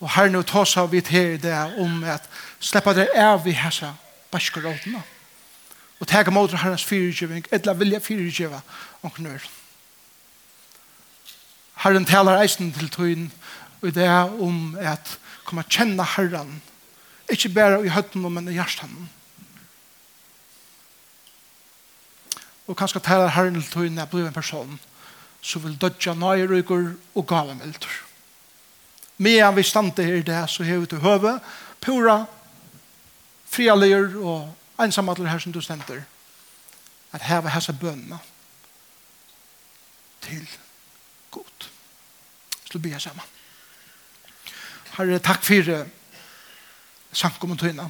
Og 0.00 0.10
her 0.10 0.28
nå 0.28 0.42
tas 0.42 0.76
av 0.76 0.90
vidt 0.90 1.14
her 1.14 1.36
i 1.36 1.38
dag 1.38 1.78
om 1.78 2.02
at 2.02 2.26
slipper 2.58 2.98
det 2.98 3.08
av 3.14 3.46
i 3.46 3.54
hessa 3.54 3.94
barska 4.32 4.60
rådene. 4.60 5.06
Og 6.00 6.06
tega 6.08 6.34
mot 6.34 6.50
herrens 6.50 6.84
fyrirgjøving, 6.84 7.46
eller 7.52 7.78
vilja 7.78 8.02
fyrirgjøva 8.02 8.64
anker 9.04 9.22
nøyren. 9.22 9.61
Herren 11.82 12.04
talar 12.06 12.38
eisen 12.42 12.72
til 12.72 12.90
tøyen, 12.90 13.32
og 13.82 13.94
det 13.94 14.04
er 14.06 14.30
om 14.42 14.76
at 14.78 15.16
komme 15.44 15.64
kjenne 15.66 16.04
Herren, 16.16 16.60
ikke 17.30 17.48
bare 17.48 17.80
i 17.86 17.90
høtten, 17.90 18.22
men 18.32 18.48
i 18.48 18.54
hjertan 18.54 19.08
Og 22.66 22.76
kanskje 22.78 23.02
talar 23.02 23.34
Herren 23.34 23.58
til 23.58 23.72
tøyen 23.72 23.98
at 23.98 24.10
blir 24.10 24.26
en 24.26 24.32
person 24.32 24.78
som 25.42 25.64
vil 25.64 25.74
dødja 25.80 26.14
nøyrykker 26.14 26.92
og 27.14 27.26
gavemelder. 27.26 27.90
Medan 29.18 29.56
vi 29.56 29.62
stande 29.62 30.04
her 30.04 30.14
i 30.14 30.22
det, 30.22 30.50
så 30.50 30.64
har 30.64 30.78
vi 30.78 30.86
til 30.86 31.02
høve, 31.02 31.40
pura, 31.80 32.24
frialeyr 33.50 34.16
og 34.22 34.54
ensamadler 34.80 35.28
her 35.28 35.38
som 35.38 35.52
du 35.52 35.60
stender. 35.60 36.04
At 37.12 37.22
heve 37.22 37.50
hese 37.50 37.72
bønene 37.72 38.18
til 40.22 40.46
til 42.72 42.80
å 42.80 42.84
be 42.84 43.00
sammen. 43.00 43.32
Herre, 44.96 45.20
takk 45.24 45.44
for 45.44 45.86
samkommet 47.12 47.60
tøyna. 47.60 47.88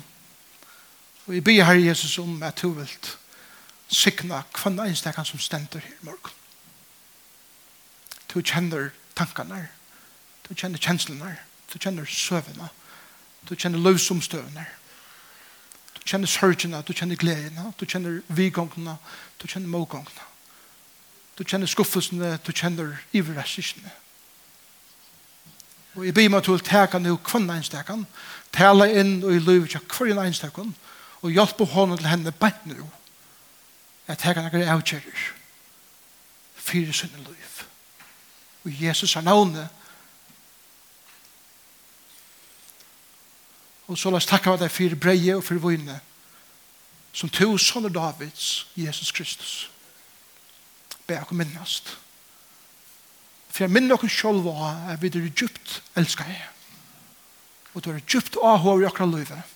Og 1.26 1.34
jeg 1.34 1.44
ber 1.46 1.64
Herre 1.64 1.82
Jesus 1.82 2.18
om 2.18 2.42
at 2.42 2.62
du 2.62 2.72
vil 2.74 2.90
sikna 3.92 4.42
kvann 4.54 4.80
einstakan 4.82 5.26
som 5.26 5.40
stender 5.42 5.82
her 5.82 5.94
i 6.00 6.06
morgen. 6.08 6.38
Du 8.32 8.40
kjenner 8.40 8.90
tankene, 9.14 9.68
du 10.48 10.54
kjenner 10.54 10.80
kjenslene, 10.80 11.36
du 11.72 11.78
kjenner 11.78 12.08
søvnene, 12.08 12.70
du 13.48 13.54
kjenner 13.54 13.82
løsomstøvnene, 13.82 14.64
du 15.94 16.00
kjenner 16.08 16.30
sørgene, 16.30 16.82
du 16.82 16.92
kjenner 16.96 17.20
gledene, 17.20 17.72
du 17.78 17.84
kjenner 17.86 18.22
vigongene, 18.28 18.96
du 19.38 19.46
kjenner 19.46 19.68
mågongene. 19.68 20.28
Du 21.38 21.44
kjenner 21.44 21.66
skuffelsene, 21.66 22.36
du 22.44 22.52
kjenner 22.52 22.98
iverrestelsene. 23.16 23.90
Og 25.94 26.06
jeg 26.06 26.14
byr 26.14 26.30
meg 26.32 26.44
til 26.44 26.56
å 26.56 26.62
teka 26.64 26.98
nu 26.98 27.16
kvann 27.20 27.50
einstakan, 27.52 28.06
tala 28.52 28.88
inn 28.88 29.20
og 29.24 29.34
i 29.34 29.42
løyve 29.42 29.68
til 29.68 29.84
kvann 29.88 30.20
einstakan, 30.22 30.72
og 31.22 31.30
hjelpe 31.30 31.68
hånden 31.68 32.00
til 32.00 32.08
henne 32.08 32.32
bænt 32.32 32.66
nu, 32.66 32.86
at 34.08 34.22
teka 34.24 34.42
nekker 34.42 34.64
avkjører, 34.72 35.26
fyrir 36.56 36.96
sønne 36.96 37.20
liv. 37.26 37.60
Og 38.64 38.82
Jesus 38.82 39.16
er 39.16 39.26
navnet, 39.26 39.68
og 43.86 43.98
så 43.98 44.10
la 44.10 44.16
oss 44.16 44.26
takka 44.30 44.56
deg 44.56 44.72
fyrir 44.72 44.96
breie 44.96 45.36
og 45.36 45.44
fyrir 45.44 45.60
vunne, 45.60 45.98
som 47.12 47.28
to 47.28 47.58
sonner 47.60 47.92
Davids, 47.92 48.66
Jesus 48.76 49.12
Kristus. 49.12 49.70
Be 51.06 51.18
akkur 51.18 51.36
minnast. 51.36 51.98
For 53.52 53.66
jeg 53.66 53.72
minner 53.74 54.00
dere 54.00 54.08
selv 54.10 54.48
at 54.48 55.02
vi 55.02 55.10
er 55.12 55.28
djupt 55.28 55.82
elsker 56.00 56.28
jeg. 56.28 56.46
Og 57.72 57.84
du 57.84 57.90
er 57.92 58.00
djupt 58.00 58.38
avhår 58.40 58.82
i 58.82 58.86
akkurat 58.88 59.12
livet. 59.12 59.50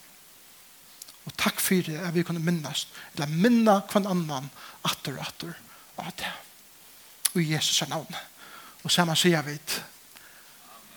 Og 1.26 1.34
takk 1.40 1.60
for 1.60 1.88
det 1.88 1.96
at 1.98 2.14
vi 2.14 2.24
kunne 2.24 2.44
minnes. 2.44 2.86
Eller 3.14 3.32
minne 3.32 3.80
hver 3.90 4.08
annan 4.08 4.50
atter 4.84 5.16
og 5.16 5.24
atter 5.26 5.56
av 5.96 6.12
det. 6.20 6.32
Og 7.34 7.40
i 7.42 7.54
Jesus' 7.54 7.88
navn. 7.88 8.20
Og 8.84 8.92
sammen 8.92 9.16
sier 9.16 9.42
vi 9.42 9.58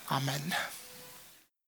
Amen. 0.10 0.52
Amen. 0.52 0.79